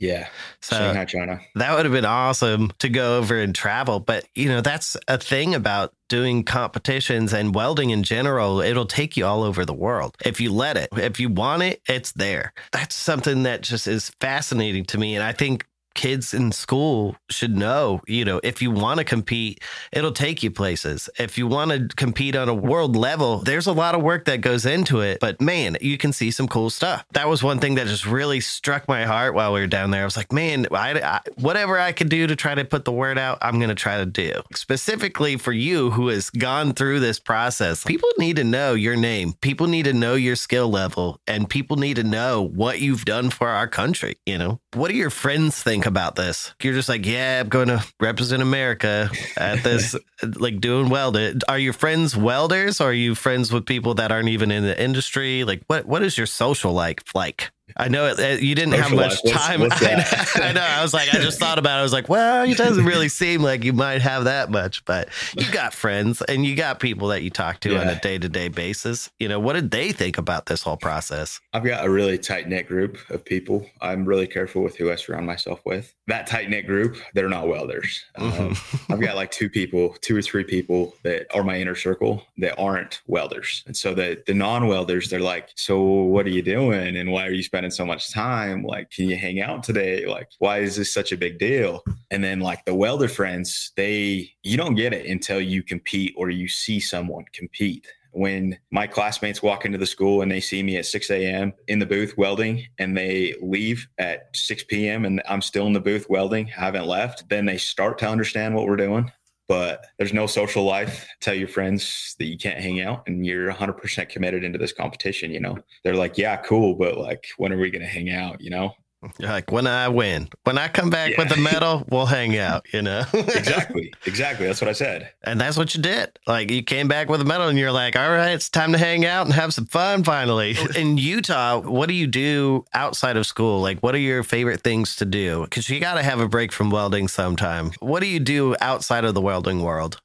Yeah. 0.00 0.28
So 0.60 0.76
Shanghai, 0.76 1.04
China. 1.04 1.40
That 1.54 1.74
would 1.74 1.84
have 1.84 1.92
been 1.92 2.04
awesome 2.04 2.72
to 2.80 2.88
go 2.88 3.18
over 3.18 3.38
and 3.38 3.54
travel. 3.54 4.00
But, 4.00 4.26
you 4.34 4.48
know, 4.48 4.60
that's 4.60 4.96
a 5.08 5.16
thing 5.18 5.54
about 5.54 5.94
doing 6.08 6.44
competitions 6.44 7.32
and 7.32 7.54
welding 7.54 7.90
in 7.90 8.02
general. 8.02 8.60
It'll 8.60 8.86
take 8.86 9.16
you 9.16 9.24
all 9.24 9.42
over 9.42 9.64
the 9.64 9.72
world 9.72 10.16
if 10.24 10.40
you 10.40 10.52
let 10.52 10.76
it. 10.76 10.88
If 10.92 11.20
you 11.20 11.28
want 11.28 11.62
it, 11.62 11.80
it's 11.88 12.12
there. 12.12 12.52
That's 12.72 12.94
something 12.94 13.44
that 13.44 13.62
just 13.62 13.86
is 13.86 14.10
fascinating 14.20 14.84
to 14.86 14.98
me. 14.98 15.14
And 15.14 15.24
I 15.24 15.32
think 15.32 15.66
kids 15.94 16.34
in 16.34 16.52
school 16.52 17.16
should 17.30 17.56
know, 17.56 18.00
you 18.06 18.24
know, 18.24 18.40
if 18.42 18.60
you 18.60 18.70
want 18.70 18.98
to 18.98 19.04
compete, 19.04 19.62
it'll 19.92 20.12
take 20.12 20.42
you 20.42 20.50
places. 20.50 21.08
If 21.18 21.38
you 21.38 21.46
want 21.46 21.70
to 21.70 21.88
compete 21.96 22.36
on 22.36 22.48
a 22.48 22.54
world 22.54 22.96
level, 22.96 23.38
there's 23.38 23.66
a 23.66 23.72
lot 23.72 23.94
of 23.94 24.02
work 24.02 24.24
that 24.26 24.40
goes 24.40 24.66
into 24.66 25.00
it, 25.00 25.20
but 25.20 25.40
man, 25.40 25.76
you 25.80 25.96
can 25.98 26.12
see 26.12 26.30
some 26.30 26.48
cool 26.48 26.70
stuff. 26.70 27.04
That 27.12 27.28
was 27.28 27.42
one 27.42 27.58
thing 27.58 27.76
that 27.76 27.86
just 27.86 28.06
really 28.06 28.40
struck 28.40 28.88
my 28.88 29.04
heart 29.04 29.34
while 29.34 29.52
we 29.52 29.60
were 29.60 29.66
down 29.66 29.90
there. 29.90 30.02
I 30.02 30.04
was 30.04 30.16
like, 30.16 30.32
man, 30.32 30.66
I, 30.72 31.00
I, 31.00 31.20
whatever 31.36 31.78
I 31.78 31.92
could 31.92 32.08
do 32.08 32.26
to 32.26 32.36
try 32.36 32.54
to 32.54 32.64
put 32.64 32.84
the 32.84 32.92
word 32.92 33.18
out, 33.18 33.38
I'm 33.40 33.58
going 33.58 33.68
to 33.68 33.74
try 33.74 33.98
to 33.98 34.06
do. 34.06 34.42
Specifically 34.54 35.36
for 35.36 35.52
you 35.52 35.90
who 35.90 36.08
has 36.08 36.30
gone 36.30 36.72
through 36.74 37.00
this 37.00 37.18
process, 37.18 37.84
people 37.84 38.08
need 38.18 38.36
to 38.36 38.44
know 38.44 38.74
your 38.74 38.96
name. 38.96 39.34
People 39.40 39.66
need 39.66 39.84
to 39.84 39.92
know 39.92 40.14
your 40.14 40.36
skill 40.36 40.68
level 40.68 41.20
and 41.26 41.48
people 41.48 41.76
need 41.76 41.96
to 41.96 42.04
know 42.04 42.42
what 42.42 42.80
you've 42.80 43.04
done 43.04 43.30
for 43.30 43.48
our 43.48 43.68
country, 43.68 44.16
you 44.26 44.38
know? 44.38 44.60
What 44.72 44.88
do 44.88 44.96
your 44.96 45.10
friends 45.10 45.62
think 45.62 45.83
think 45.84 45.92
about 45.92 46.16
this? 46.16 46.54
You're 46.62 46.72
just 46.72 46.88
like, 46.88 47.04
yeah, 47.04 47.40
I'm 47.40 47.48
going 47.48 47.68
to 47.68 47.84
represent 48.00 48.42
America 48.42 49.10
at 49.36 49.62
this, 49.62 49.94
like 50.36 50.60
doing 50.60 50.88
welding. 50.88 51.40
Are 51.48 51.58
your 51.58 51.72
friends 51.72 52.16
welders? 52.16 52.80
Or 52.80 52.88
are 52.90 52.92
you 52.92 53.14
friends 53.14 53.52
with 53.52 53.66
people 53.66 53.94
that 53.94 54.10
aren't 54.10 54.28
even 54.28 54.50
in 54.50 54.64
the 54.64 54.80
industry? 54.80 55.44
Like, 55.44 55.62
what 55.66 55.86
what 55.86 56.02
is 56.02 56.16
your 56.16 56.26
social 56.26 56.72
like 56.72 57.02
like? 57.14 57.50
I 57.76 57.88
know 57.88 58.06
it, 58.06 58.42
you 58.42 58.54
didn't 58.54 58.74
have 58.74 58.92
much 58.92 59.22
time. 59.24 59.60
What's, 59.60 59.80
what's 59.80 60.36
I, 60.36 60.40
know, 60.40 60.46
I, 60.46 60.52
know, 60.52 60.60
I 60.60 60.82
was 60.82 60.94
like, 60.94 61.12
I 61.12 61.18
just 61.18 61.38
thought 61.38 61.58
about 61.58 61.76
it. 61.76 61.80
I 61.80 61.82
was 61.82 61.92
like, 61.92 62.08
well, 62.08 62.48
it 62.48 62.56
doesn't 62.56 62.84
really 62.84 63.08
seem 63.14 63.42
like 63.42 63.64
you 63.64 63.72
might 63.72 64.02
have 64.02 64.24
that 64.24 64.50
much, 64.50 64.84
but 64.84 65.08
you 65.36 65.50
got 65.50 65.74
friends 65.74 66.22
and 66.22 66.44
you 66.44 66.54
got 66.54 66.78
people 66.78 67.08
that 67.08 67.22
you 67.22 67.30
talk 67.30 67.60
to 67.60 67.72
yeah. 67.72 67.80
on 67.80 67.88
a 67.88 67.98
day 68.00 68.18
to 68.18 68.28
day 68.28 68.48
basis. 68.48 69.10
You 69.18 69.28
know, 69.28 69.40
what 69.40 69.54
did 69.54 69.70
they 69.70 69.92
think 69.92 70.18
about 70.18 70.46
this 70.46 70.62
whole 70.62 70.76
process? 70.76 71.40
I've 71.52 71.64
got 71.64 71.84
a 71.84 71.90
really 71.90 72.18
tight 72.18 72.48
knit 72.48 72.68
group 72.68 72.98
of 73.10 73.24
people. 73.24 73.66
I'm 73.80 74.04
really 74.04 74.26
careful 74.26 74.62
with 74.62 74.76
who 74.76 74.92
I 74.92 74.94
surround 74.94 75.26
myself 75.26 75.60
with. 75.64 75.94
That 76.06 76.26
tight 76.26 76.50
knit 76.50 76.66
group, 76.66 76.96
they're 77.14 77.28
not 77.28 77.48
welders. 77.48 78.04
Mm-hmm. 78.18 78.42
Um, 78.42 78.56
I've 78.90 79.00
got 79.00 79.16
like 79.16 79.30
two 79.30 79.48
people, 79.50 79.96
two 80.00 80.16
or 80.16 80.22
three 80.22 80.44
people 80.44 80.94
that 81.02 81.26
are 81.34 81.42
my 81.42 81.58
inner 81.58 81.74
circle 81.74 82.22
that 82.38 82.58
aren't 82.58 83.02
welders. 83.06 83.64
And 83.66 83.76
so 83.76 83.94
the, 83.94 84.22
the 84.26 84.34
non 84.34 84.68
welders, 84.68 85.10
they're 85.10 85.20
like, 85.20 85.50
so 85.56 85.82
what 85.82 86.26
are 86.26 86.30
you 86.30 86.42
doing? 86.42 86.96
And 86.96 87.10
why 87.10 87.26
are 87.26 87.32
you 87.32 87.42
spending 87.42 87.63
so 87.70 87.84
much 87.84 88.12
time? 88.12 88.64
Like, 88.64 88.90
can 88.90 89.08
you 89.08 89.16
hang 89.16 89.40
out 89.40 89.62
today? 89.62 90.06
Like, 90.06 90.28
why 90.38 90.58
is 90.58 90.76
this 90.76 90.92
such 90.92 91.12
a 91.12 91.16
big 91.16 91.38
deal? 91.38 91.82
And 92.10 92.22
then 92.22 92.40
like 92.40 92.64
the 92.64 92.74
welder 92.74 93.08
friends, 93.08 93.72
they 93.76 94.32
you 94.42 94.56
don't 94.56 94.74
get 94.74 94.92
it 94.92 95.06
until 95.06 95.40
you 95.40 95.62
compete 95.62 96.14
or 96.16 96.30
you 96.30 96.48
see 96.48 96.80
someone 96.80 97.24
compete 97.32 97.86
when 98.14 98.56
my 98.70 98.86
classmates 98.86 99.42
walk 99.42 99.64
into 99.64 99.76
the 99.76 99.86
school 99.86 100.22
and 100.22 100.30
they 100.30 100.40
see 100.40 100.62
me 100.62 100.76
at 100.76 100.86
6 100.86 101.10
a.m. 101.10 101.52
in 101.66 101.80
the 101.80 101.86
booth 101.86 102.16
welding 102.16 102.64
and 102.78 102.96
they 102.96 103.34
leave 103.42 103.88
at 103.98 104.28
6 104.36 104.64
p.m. 104.64 105.04
and 105.04 105.20
I'm 105.28 105.42
still 105.42 105.66
in 105.66 105.72
the 105.72 105.80
booth 105.80 106.08
welding, 106.08 106.46
haven't 106.46 106.86
left, 106.86 107.28
then 107.28 107.44
they 107.44 107.58
start 107.58 107.98
to 107.98 108.08
understand 108.08 108.54
what 108.54 108.66
we're 108.66 108.76
doing 108.76 109.10
but 109.48 109.86
there's 109.98 110.12
no 110.12 110.26
social 110.26 110.64
life. 110.64 111.06
Tell 111.20 111.34
your 111.34 111.48
friends 111.48 112.14
that 112.18 112.26
you 112.26 112.38
can't 112.38 112.60
hang 112.60 112.80
out 112.80 113.04
and 113.06 113.24
you're 113.24 113.52
100% 113.52 114.08
committed 114.08 114.44
into 114.44 114.58
this 114.58 114.72
competition. 114.72 115.30
You 115.30 115.40
know, 115.40 115.58
they're 115.82 115.96
like, 115.96 116.16
yeah, 116.16 116.36
cool, 116.36 116.74
but 116.74 116.96
like, 116.96 117.26
when 117.36 117.52
are 117.52 117.58
we 117.58 117.70
going 117.70 117.82
to 117.82 117.88
hang 117.88 118.10
out? 118.10 118.40
You 118.40 118.50
know, 118.50 118.74
like 119.18 119.50
when 119.50 119.66
I 119.66 119.88
win, 119.88 120.28
when 120.44 120.58
I 120.58 120.68
come 120.68 120.90
back 120.90 121.12
yeah. 121.12 121.18
with 121.18 121.28
the 121.28 121.36
medal, 121.36 121.84
we'll 121.88 122.06
hang 122.06 122.36
out, 122.38 122.66
you 122.72 122.82
know? 122.82 123.04
exactly. 123.12 123.92
Exactly. 124.06 124.46
That's 124.46 124.60
what 124.60 124.68
I 124.68 124.72
said. 124.72 125.10
And 125.22 125.40
that's 125.40 125.56
what 125.56 125.74
you 125.74 125.82
did. 125.82 126.18
Like 126.26 126.50
you 126.50 126.62
came 126.62 126.88
back 126.88 127.08
with 127.08 127.20
a 127.20 127.24
medal 127.24 127.48
and 127.48 127.58
you're 127.58 127.72
like, 127.72 127.96
all 127.96 128.10
right, 128.10 128.32
it's 128.32 128.48
time 128.48 128.72
to 128.72 128.78
hang 128.78 129.04
out 129.04 129.26
and 129.26 129.34
have 129.34 129.54
some 129.54 129.66
fun 129.66 130.04
finally. 130.04 130.54
Oh, 130.58 130.66
in 130.76 130.98
Utah, 130.98 131.60
what 131.60 131.88
do 131.88 131.94
you 131.94 132.06
do 132.06 132.64
outside 132.74 133.16
of 133.16 133.26
school? 133.26 133.60
Like, 133.60 133.80
what 133.80 133.94
are 133.94 133.98
your 133.98 134.22
favorite 134.22 134.62
things 134.62 134.96
to 134.96 135.04
do? 135.04 135.42
Because 135.44 135.68
you 135.68 135.80
got 135.80 135.94
to 135.94 136.02
have 136.02 136.20
a 136.20 136.28
break 136.28 136.52
from 136.52 136.70
welding 136.70 137.08
sometime. 137.08 137.72
What 137.80 138.00
do 138.00 138.06
you 138.06 138.20
do 138.20 138.56
outside 138.60 139.04
of 139.04 139.14
the 139.14 139.20
welding 139.20 139.62
world? 139.62 140.00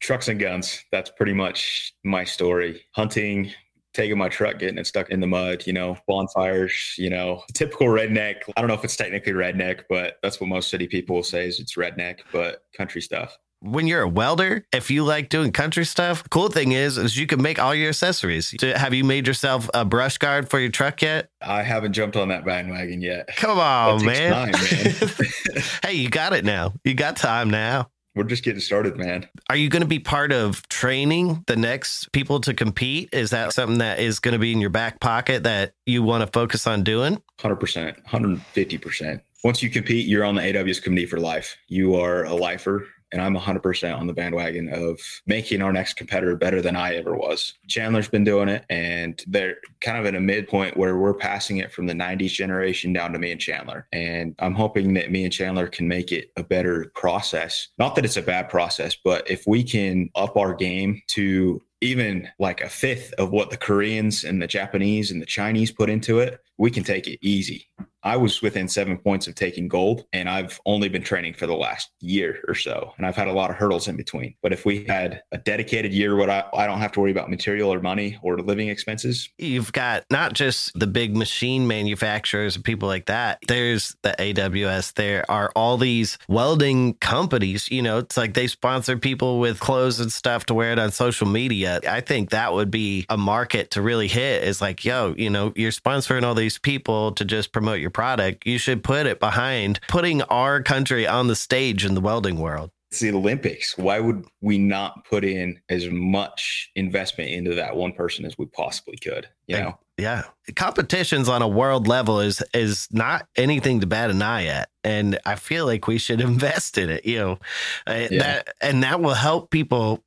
Trucks 0.00 0.26
and 0.26 0.40
guns. 0.40 0.84
That's 0.90 1.10
pretty 1.10 1.32
much 1.32 1.94
my 2.02 2.24
story. 2.24 2.82
Hunting, 2.90 3.52
taking 3.94 4.18
my 4.18 4.28
truck, 4.28 4.58
getting 4.58 4.78
it 4.78 4.86
stuck 4.86 5.10
in 5.10 5.20
the 5.20 5.26
mud, 5.26 5.66
you 5.66 5.72
know, 5.72 5.96
bonfires, 6.06 6.94
you 6.96 7.10
know, 7.10 7.42
typical 7.54 7.88
redneck. 7.88 8.36
I 8.56 8.60
don't 8.60 8.68
know 8.68 8.74
if 8.74 8.84
it's 8.84 8.96
technically 8.96 9.32
redneck, 9.32 9.82
but 9.88 10.18
that's 10.22 10.40
what 10.40 10.48
most 10.48 10.70
city 10.70 10.86
people 10.86 11.16
will 11.16 11.22
say 11.22 11.46
is 11.46 11.60
it's 11.60 11.76
redneck, 11.76 12.20
but 12.32 12.62
country 12.76 13.00
stuff. 13.00 13.36
When 13.60 13.86
you're 13.86 14.02
a 14.02 14.08
welder, 14.08 14.66
if 14.72 14.90
you 14.90 15.04
like 15.04 15.28
doing 15.28 15.52
country 15.52 15.84
stuff, 15.84 16.28
cool 16.30 16.48
thing 16.48 16.72
is 16.72 16.98
is 16.98 17.16
you 17.16 17.28
can 17.28 17.40
make 17.40 17.60
all 17.60 17.72
your 17.72 17.90
accessories. 17.90 18.52
Have 18.60 18.92
you 18.92 19.04
made 19.04 19.28
yourself 19.28 19.70
a 19.72 19.84
brush 19.84 20.18
guard 20.18 20.50
for 20.50 20.58
your 20.58 20.70
truck 20.70 21.00
yet? 21.00 21.28
I 21.40 21.62
haven't 21.62 21.92
jumped 21.92 22.16
on 22.16 22.26
that 22.28 22.44
bandwagon 22.44 23.00
yet. 23.02 23.28
Come 23.36 23.60
on, 23.60 24.04
man. 24.04 24.32
Time, 24.32 24.50
man. 24.50 25.62
hey, 25.84 25.92
you 25.92 26.10
got 26.10 26.32
it 26.32 26.44
now. 26.44 26.74
You 26.82 26.94
got 26.94 27.16
time 27.16 27.50
now 27.50 27.88
we're 28.14 28.24
just 28.24 28.44
getting 28.44 28.60
started, 28.60 28.96
man. 28.96 29.28
Are 29.48 29.56
you 29.56 29.68
going 29.68 29.82
to 29.82 29.88
be 29.88 29.98
part 29.98 30.32
of 30.32 30.68
training 30.68 31.44
the 31.46 31.56
next 31.56 32.12
people 32.12 32.40
to 32.40 32.54
compete? 32.54 33.08
Is 33.12 33.30
that 33.30 33.52
something 33.52 33.78
that 33.78 34.00
is 34.00 34.18
going 34.18 34.32
to 34.32 34.38
be 34.38 34.52
in 34.52 34.60
your 34.60 34.70
back 34.70 35.00
pocket 35.00 35.44
that 35.44 35.74
you 35.86 36.02
want 36.02 36.22
to 36.22 36.26
focus 36.38 36.66
on 36.66 36.82
doing? 36.82 37.22
100%, 37.38 38.04
150%. 38.04 39.20
Once 39.44 39.62
you 39.62 39.70
compete, 39.70 40.06
you're 40.06 40.24
on 40.24 40.36
the 40.36 40.42
AWS 40.42 40.82
committee 40.82 41.06
for 41.06 41.18
life. 41.18 41.56
You 41.68 41.96
are 41.96 42.24
a 42.24 42.34
lifer 42.34 42.86
and 43.12 43.20
I'm 43.20 43.36
100% 43.36 43.98
on 43.98 44.06
the 44.06 44.12
bandwagon 44.12 44.68
of 44.72 45.00
making 45.26 45.62
our 45.62 45.72
next 45.72 45.94
competitor 45.94 46.36
better 46.36 46.62
than 46.62 46.76
I 46.76 46.94
ever 46.94 47.14
was. 47.14 47.54
Chandler's 47.68 48.08
been 48.08 48.24
doing 48.24 48.48
it, 48.48 48.64
and 48.70 49.22
they're 49.26 49.56
kind 49.80 49.98
of 49.98 50.06
in 50.06 50.14
a 50.14 50.20
midpoint 50.20 50.76
where 50.76 50.96
we're 50.96 51.14
passing 51.14 51.58
it 51.58 51.72
from 51.72 51.86
the 51.86 51.92
90s 51.92 52.32
generation 52.32 52.92
down 52.92 53.12
to 53.12 53.18
me 53.18 53.32
and 53.32 53.40
Chandler. 53.40 53.86
And 53.92 54.34
I'm 54.38 54.54
hoping 54.54 54.94
that 54.94 55.10
me 55.10 55.24
and 55.24 55.32
Chandler 55.32 55.68
can 55.68 55.86
make 55.86 56.12
it 56.12 56.30
a 56.36 56.42
better 56.42 56.90
process. 56.94 57.68
Not 57.78 57.94
that 57.94 58.04
it's 58.04 58.16
a 58.16 58.22
bad 58.22 58.48
process, 58.48 58.96
but 58.96 59.30
if 59.30 59.46
we 59.46 59.62
can 59.62 60.10
up 60.14 60.36
our 60.36 60.54
game 60.54 61.02
to 61.08 61.62
even 61.82 62.28
like 62.38 62.60
a 62.60 62.68
fifth 62.68 63.12
of 63.14 63.32
what 63.32 63.50
the 63.50 63.56
Koreans 63.56 64.24
and 64.24 64.40
the 64.40 64.46
Japanese 64.46 65.10
and 65.10 65.20
the 65.20 65.26
Chinese 65.26 65.72
put 65.72 65.90
into 65.90 66.20
it, 66.20 66.38
we 66.56 66.70
can 66.70 66.84
take 66.84 67.08
it 67.08 67.18
easy. 67.22 67.68
I 68.02 68.16
was 68.16 68.42
within 68.42 68.68
seven 68.68 68.98
points 68.98 69.26
of 69.26 69.34
taking 69.34 69.68
gold, 69.68 70.04
and 70.12 70.28
I've 70.28 70.60
only 70.66 70.88
been 70.88 71.02
training 71.02 71.34
for 71.34 71.46
the 71.46 71.54
last 71.54 71.90
year 72.00 72.40
or 72.48 72.54
so. 72.54 72.92
And 72.96 73.06
I've 73.06 73.16
had 73.16 73.28
a 73.28 73.32
lot 73.32 73.50
of 73.50 73.56
hurdles 73.56 73.88
in 73.88 73.96
between. 73.96 74.34
But 74.42 74.52
if 74.52 74.64
we 74.64 74.84
had 74.84 75.22
a 75.30 75.38
dedicated 75.38 75.92
year, 75.92 76.16
what 76.16 76.28
I, 76.28 76.44
I 76.54 76.66
don't 76.66 76.78
have 76.78 76.92
to 76.92 77.00
worry 77.00 77.12
about 77.12 77.30
material 77.30 77.72
or 77.72 77.80
money 77.80 78.18
or 78.22 78.38
living 78.38 78.68
expenses. 78.68 79.28
You've 79.38 79.72
got 79.72 80.04
not 80.10 80.32
just 80.32 80.78
the 80.78 80.86
big 80.86 81.16
machine 81.16 81.66
manufacturers 81.66 82.56
and 82.56 82.64
people 82.64 82.88
like 82.88 83.06
that. 83.06 83.38
There's 83.46 83.96
the 84.02 84.14
AWS. 84.18 84.94
There 84.94 85.24
are 85.30 85.52
all 85.54 85.76
these 85.76 86.18
welding 86.28 86.94
companies. 86.94 87.70
You 87.70 87.82
know, 87.82 87.98
it's 87.98 88.16
like 88.16 88.34
they 88.34 88.48
sponsor 88.48 88.96
people 88.96 89.38
with 89.38 89.60
clothes 89.60 90.00
and 90.00 90.12
stuff 90.12 90.46
to 90.46 90.54
wear 90.54 90.72
it 90.72 90.78
on 90.78 90.90
social 90.90 91.28
media. 91.28 91.80
I 91.88 92.00
think 92.00 92.30
that 92.30 92.52
would 92.52 92.70
be 92.70 93.06
a 93.08 93.16
market 93.16 93.70
to 93.72 93.82
really 93.82 94.08
hit. 94.08 94.42
Is 94.42 94.60
like, 94.60 94.84
yo, 94.84 95.14
you 95.16 95.30
know, 95.30 95.52
you're 95.54 95.70
sponsoring 95.70 96.24
all 96.24 96.34
these 96.34 96.58
people 96.58 97.12
to 97.12 97.24
just 97.24 97.52
promote 97.52 97.78
your 97.78 97.91
product, 97.92 98.46
you 98.46 98.58
should 98.58 98.82
put 98.82 99.06
it 99.06 99.20
behind 99.20 99.80
putting 99.88 100.22
our 100.22 100.62
country 100.62 101.06
on 101.06 101.28
the 101.28 101.36
stage 101.36 101.84
in 101.84 101.94
the 101.94 102.00
welding 102.00 102.38
world. 102.38 102.70
It's 102.90 103.00
the 103.00 103.12
Olympics. 103.12 103.78
Why 103.78 104.00
would 104.00 104.26
we 104.42 104.58
not 104.58 105.06
put 105.06 105.24
in 105.24 105.58
as 105.70 105.88
much 105.88 106.70
investment 106.74 107.30
into 107.30 107.54
that 107.54 107.74
one 107.74 107.92
person 107.92 108.26
as 108.26 108.36
we 108.36 108.44
possibly 108.46 108.98
could? 108.98 109.28
You 109.46 109.56
know? 109.56 109.78
Yeah. 109.96 110.24
Competitions 110.56 111.28
on 111.28 111.40
a 111.40 111.48
world 111.48 111.86
level 111.86 112.20
is 112.20 112.42
is 112.52 112.88
not 112.90 113.26
anything 113.36 113.80
to 113.80 113.86
bat 113.86 114.10
an 114.10 114.20
eye 114.20 114.46
at. 114.46 114.68
And 114.84 115.18
I 115.24 115.36
feel 115.36 115.64
like 115.64 115.86
we 115.86 115.96
should 115.96 116.20
invest 116.32 116.76
in 116.76 116.90
it, 116.90 117.06
you 117.06 117.18
know. 117.18 117.38
Uh, 117.86 118.08
yeah. 118.10 118.18
That 118.18 118.54
and 118.60 118.82
that 118.82 119.00
will 119.00 119.14
help 119.14 119.50
people 119.50 120.04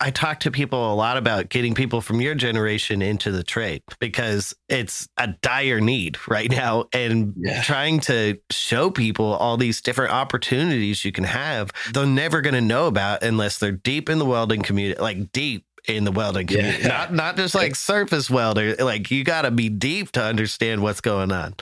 I 0.00 0.10
talk 0.10 0.40
to 0.40 0.50
people 0.50 0.92
a 0.92 0.94
lot 0.94 1.16
about 1.16 1.48
getting 1.48 1.74
people 1.74 2.02
from 2.02 2.20
your 2.20 2.34
generation 2.34 3.00
into 3.00 3.30
the 3.30 3.42
trade 3.42 3.82
because 3.98 4.54
it's 4.68 5.08
a 5.16 5.28
dire 5.40 5.80
need 5.80 6.18
right 6.28 6.50
now 6.50 6.86
and 6.92 7.32
yeah. 7.38 7.62
trying 7.62 8.00
to 8.00 8.38
show 8.50 8.90
people 8.90 9.24
all 9.24 9.56
these 9.56 9.80
different 9.80 10.12
opportunities 10.12 11.04
you 11.04 11.12
can 11.12 11.24
have 11.24 11.70
they're 11.94 12.04
never 12.04 12.42
going 12.42 12.54
to 12.54 12.60
know 12.60 12.86
about 12.86 13.22
unless 13.22 13.58
they're 13.58 13.72
deep 13.72 14.10
in 14.10 14.18
the 14.18 14.26
welding 14.26 14.60
community 14.60 15.00
like 15.00 15.32
deep 15.32 15.64
in 15.88 16.04
the 16.04 16.12
welding 16.12 16.46
community 16.46 16.82
yeah. 16.82 16.88
not 16.88 17.12
not 17.12 17.36
just 17.36 17.54
like 17.54 17.74
surface 17.74 18.28
welder 18.28 18.74
like 18.76 19.10
you 19.10 19.24
got 19.24 19.42
to 19.42 19.50
be 19.50 19.68
deep 19.70 20.12
to 20.12 20.22
understand 20.22 20.82
what's 20.82 21.00
going 21.00 21.32
on 21.32 21.54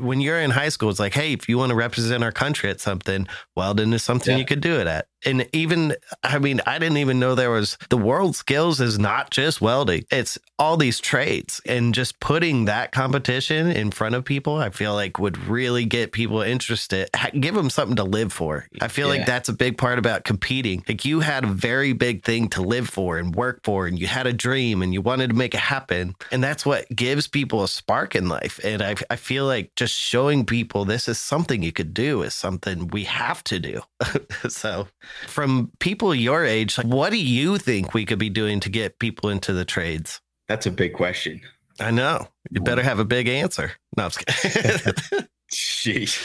when 0.00 0.20
you're 0.20 0.40
in 0.40 0.50
high 0.50 0.68
school, 0.68 0.90
it's 0.90 1.00
like, 1.00 1.14
hey, 1.14 1.32
if 1.32 1.48
you 1.48 1.58
want 1.58 1.70
to 1.70 1.76
represent 1.76 2.22
our 2.22 2.32
country 2.32 2.70
at 2.70 2.80
something, 2.80 3.26
Weldon 3.54 3.92
is 3.92 4.02
something 4.02 4.32
yeah. 4.32 4.38
you 4.38 4.44
could 4.44 4.60
do 4.60 4.78
it 4.78 4.86
at. 4.86 5.08
And 5.26 5.48
even, 5.52 5.96
I 6.22 6.38
mean, 6.38 6.60
I 6.66 6.78
didn't 6.78 6.98
even 6.98 7.18
know 7.18 7.34
there 7.34 7.50
was 7.50 7.78
the 7.88 7.96
world 7.96 8.36
skills 8.36 8.80
is 8.80 8.98
not 8.98 9.30
just 9.30 9.60
welding, 9.60 10.04
it's 10.10 10.38
all 10.58 10.76
these 10.76 11.00
trades. 11.00 11.60
And 11.66 11.94
just 11.94 12.20
putting 12.20 12.66
that 12.66 12.92
competition 12.92 13.70
in 13.70 13.90
front 13.90 14.14
of 14.14 14.24
people, 14.24 14.56
I 14.56 14.70
feel 14.70 14.94
like 14.94 15.18
would 15.18 15.38
really 15.46 15.84
get 15.86 16.12
people 16.12 16.42
interested, 16.42 17.08
give 17.40 17.54
them 17.54 17.70
something 17.70 17.96
to 17.96 18.04
live 18.04 18.32
for. 18.32 18.66
I 18.80 18.88
feel 18.88 19.08
yeah. 19.12 19.18
like 19.20 19.26
that's 19.26 19.48
a 19.48 19.54
big 19.54 19.78
part 19.78 19.98
about 19.98 20.24
competing. 20.24 20.84
Like 20.88 21.04
you 21.04 21.20
had 21.20 21.44
a 21.44 21.48
very 21.48 21.92
big 21.92 22.22
thing 22.22 22.48
to 22.50 22.62
live 22.62 22.88
for 22.88 23.18
and 23.18 23.34
work 23.34 23.60
for, 23.64 23.86
and 23.86 23.98
you 23.98 24.06
had 24.06 24.26
a 24.26 24.32
dream 24.32 24.82
and 24.82 24.92
you 24.92 25.00
wanted 25.00 25.30
to 25.30 25.36
make 25.36 25.54
it 25.54 25.60
happen. 25.60 26.14
And 26.30 26.44
that's 26.44 26.64
what 26.66 26.86
gives 26.94 27.26
people 27.26 27.64
a 27.64 27.68
spark 27.68 28.14
in 28.14 28.28
life. 28.28 28.60
And 28.62 28.82
I, 28.82 28.94
I 29.10 29.16
feel 29.16 29.46
like 29.46 29.74
just 29.74 29.86
just 29.86 30.00
showing 30.00 30.44
people 30.44 30.84
this 30.84 31.06
is 31.06 31.16
something 31.16 31.62
you 31.62 31.70
could 31.70 31.94
do 31.94 32.22
is 32.22 32.34
something 32.34 32.88
we 32.88 33.04
have 33.04 33.44
to 33.44 33.60
do. 33.60 33.80
so, 34.48 34.88
from 35.26 35.70
people 35.78 36.14
your 36.14 36.44
age, 36.44 36.78
like, 36.78 36.86
what 36.86 37.10
do 37.10 37.18
you 37.18 37.58
think 37.58 37.94
we 37.94 38.04
could 38.04 38.18
be 38.18 38.30
doing 38.30 38.60
to 38.60 38.68
get 38.68 38.98
people 38.98 39.30
into 39.30 39.52
the 39.52 39.64
trades? 39.64 40.20
That's 40.48 40.66
a 40.66 40.70
big 40.70 40.92
question. 40.94 41.40
I 41.80 41.90
know. 41.90 42.28
You 42.50 42.60
better 42.60 42.82
have 42.82 42.98
a 42.98 43.04
big 43.04 43.28
answer. 43.28 43.72
No, 43.96 44.04
I'm 44.04 44.10
Jeez. 45.50 46.16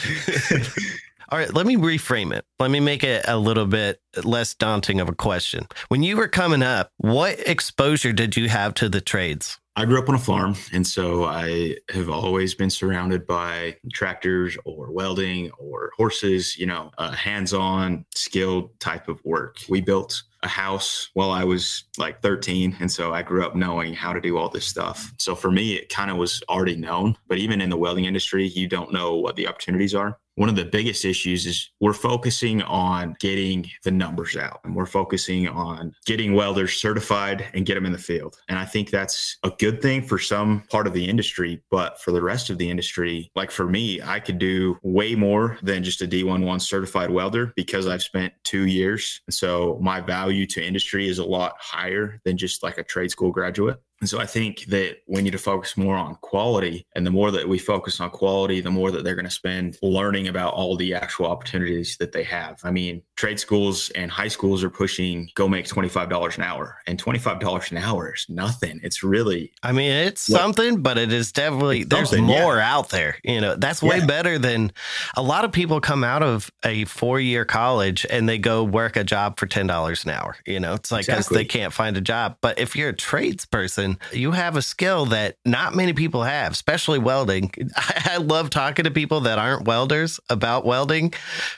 All 1.32 1.40
right, 1.40 1.54
let 1.54 1.66
me 1.66 1.78
reframe 1.78 2.36
it. 2.36 2.44
Let 2.60 2.72
me 2.72 2.82
make 2.82 3.06
it 3.06 3.24
a 3.26 3.38
little 3.38 3.66
bit 3.66 4.02
less 4.26 4.54
daunting 4.54 5.00
of 5.00 5.08
a 5.08 5.16
question. 5.16 5.66
When 5.88 6.04
you 6.04 6.18
were 6.18 6.28
coming 6.28 6.62
up, 6.62 6.92
what 6.98 7.40
exposure 7.48 8.12
did 8.12 8.36
you 8.36 8.50
have 8.50 8.74
to 8.76 8.90
the 8.90 9.00
trades? 9.00 9.58
I 9.78 9.86
grew 9.86 10.00
up 10.00 10.10
on 10.10 10.16
a 10.16 10.20
farm, 10.20 10.56
and 10.74 10.86
so 10.86 11.24
I 11.24 11.78
have 11.94 12.10
always 12.10 12.54
been 12.54 12.70
surrounded 12.70 13.26
by 13.26 13.78
tractors 13.94 14.58
or 14.66 14.92
welding 14.92 15.50
or 15.52 15.92
horses, 15.96 16.58
you 16.58 16.66
know, 16.66 16.92
hands 17.16 17.54
on, 17.54 18.06
skilled 18.14 18.78
type 18.82 19.08
of 19.08 19.24
work. 19.24 19.60
We 19.70 19.80
built 19.80 20.24
a 20.44 20.48
house 20.48 21.10
while 21.14 21.32
I 21.32 21.44
was 21.44 21.86
like 21.98 22.22
13. 22.22 22.76
And 22.80 22.92
so 22.92 23.14
I 23.14 23.22
grew 23.22 23.46
up 23.46 23.56
knowing 23.56 23.94
how 23.94 24.12
to 24.12 24.20
do 24.20 24.38
all 24.38 24.50
this 24.50 24.66
stuff. 24.66 25.14
So 25.18 25.36
for 25.36 25.52
me, 25.52 25.76
it 25.76 25.90
kind 25.90 26.10
of 26.10 26.18
was 26.18 26.42
already 26.50 26.76
known. 26.76 27.16
But 27.28 27.38
even 27.38 27.62
in 27.62 27.70
the 27.70 27.78
welding 27.78 28.06
industry, 28.06 28.48
you 28.48 28.68
don't 28.68 28.92
know 28.92 29.16
what 29.16 29.36
the 29.36 29.48
opportunities 29.48 29.94
are 29.94 30.18
one 30.42 30.50
of 30.50 30.56
the 30.56 30.66
biggest 30.66 31.06
issues 31.06 31.46
is 31.46 31.70
we're 31.82 31.94
focusing 31.94 32.64
on 32.64 33.16
getting 33.20 33.64
the 33.84 33.92
numbers 33.92 34.36
out 34.36 34.60
and 34.64 34.76
we're 34.76 34.88
focusing 34.88 35.48
on 35.48 35.94
getting 36.08 36.34
welders 36.34 36.74
certified 36.74 37.46
and 37.54 37.68
get 37.68 37.76
them 37.76 37.86
in 37.86 37.92
the 37.92 37.98
field. 38.00 38.40
And 38.50 38.58
I 38.58 38.66
think 38.66 38.90
that's 38.90 39.38
a 39.44 39.52
good 39.60 39.84
thing 39.84 40.02
for 40.02 40.18
some 40.18 40.62
part 40.62 40.88
of 40.88 40.94
the 40.94 41.08
industry, 41.08 41.62
but 41.70 42.02
for 42.02 42.12
the 42.12 42.24
rest 42.24 42.50
of 42.50 42.58
the 42.58 42.68
industry, 42.68 43.30
like 43.36 43.52
for 43.52 43.68
me, 43.68 44.02
I 44.02 44.20
could 44.20 44.40
do 44.40 44.80
way 44.82 45.14
more 45.14 45.60
than 45.62 45.84
just 45.84 46.02
a 46.02 46.08
D1.1 46.08 46.60
certified 46.60 47.12
welder 47.12 47.54
because 47.56 47.86
I've 47.86 48.02
spent 48.02 48.34
2 48.46 48.66
years. 48.66 49.22
And 49.28 49.34
so 49.36 49.78
my 49.80 50.02
value 50.02 50.48
to 50.48 50.66
industry 50.66 51.08
is 51.08 51.20
a 51.20 51.24
lot 51.24 51.54
higher 51.60 52.20
than 52.26 52.36
just 52.36 52.64
like 52.64 52.80
a 52.80 52.84
trade 52.84 53.12
school 53.12 53.30
graduate. 53.30 53.80
And 54.02 54.10
so 54.10 54.20
I 54.20 54.26
think 54.26 54.66
that 54.66 54.98
we 55.08 55.22
need 55.22 55.32
to 55.32 55.38
focus 55.38 55.78
more 55.78 55.96
on 55.96 56.16
quality. 56.16 56.86
And 56.96 57.06
the 57.06 57.12
more 57.12 57.30
that 57.30 57.48
we 57.48 57.60
focus 57.60 58.00
on 58.00 58.10
quality, 58.10 58.60
the 58.60 58.72
more 58.72 58.90
that 58.90 59.04
they're 59.04 59.16
going 59.16 59.26
to 59.26 59.32
spend 59.32 59.78
learning 59.84 60.28
about 60.28 60.56
all 60.56 60.76
the 60.76 60.96
actual 60.96 61.28
opportunities 61.28 61.98
that 61.98 62.12
they 62.12 62.24
have. 62.24 62.60
I 62.64 62.72
mean, 62.72 63.04
trade 63.16 63.40
schools 63.40 63.92
and 63.92 64.10
high 64.10 64.28
schools 64.28 64.64
are 64.64 64.72
pushing 64.72 65.30
go 65.36 65.48
make 65.48 65.68
$25 65.68 66.38
an 66.38 66.44
hour. 66.44 66.78
And 66.88 67.02
$25 67.02 67.72
an 67.72 67.78
hour 67.78 68.14
is 68.16 68.26
nothing. 68.28 68.80
It's 68.84 69.04
really 69.04 69.52
I 69.62 69.72
mean, 69.72 69.92
it's 69.92 70.28
what, 70.28 70.42
something, 70.42 70.82
but 70.82 70.98
it 70.98 71.14
is 71.14 71.32
definitely 71.32 71.84
there's 71.84 72.18
more 72.18 72.58
yeah. 72.58 72.76
out 72.76 72.90
there. 72.90 73.18
You 73.24 73.40
know, 73.40 73.56
that's 73.56 73.84
way 73.84 74.00
yeah. 74.00 74.06
better 74.08 74.40
than 74.40 74.72
a 75.16 75.22
lot 75.22 75.46
of 75.46 75.52
people 75.52 75.80
come 75.80 76.04
out 76.04 76.24
of 76.24 76.50
a 76.64 76.86
4-year 76.86 77.46
college 77.46 78.08
and 78.10 78.28
they 78.28 78.40
go 78.40 78.64
work 78.64 78.96
a 78.96 79.04
job 79.04 79.40
for 79.40 79.46
$10 79.46 80.06
an 80.06 80.10
hour. 80.10 80.38
You 80.48 80.60
know, 80.60 80.74
it's 80.74 80.92
like 80.92 81.02
exactly. 81.02 81.38
they 81.38 81.46
can't 81.46 81.72
find 81.72 81.96
a 81.98 82.02
job. 82.02 82.38
But 82.42 82.58
if 82.58 82.76
you're 82.76 82.90
a 82.90 82.94
tradesperson 82.94 83.91
you 84.12 84.32
have 84.32 84.56
a 84.56 84.62
skill 84.62 85.06
that 85.08 85.38
not 85.46 85.76
many 85.76 85.94
people 85.94 86.24
have, 86.24 86.52
especially 86.52 87.00
welding. 87.00 87.52
I, 87.76 88.18
love 88.18 88.50
talking 88.50 88.86
to 88.86 88.92
people 88.92 89.22
that 89.22 89.40
aren't 89.40 89.66
welders 89.66 90.20
about 90.30 90.66
welding 90.66 91.14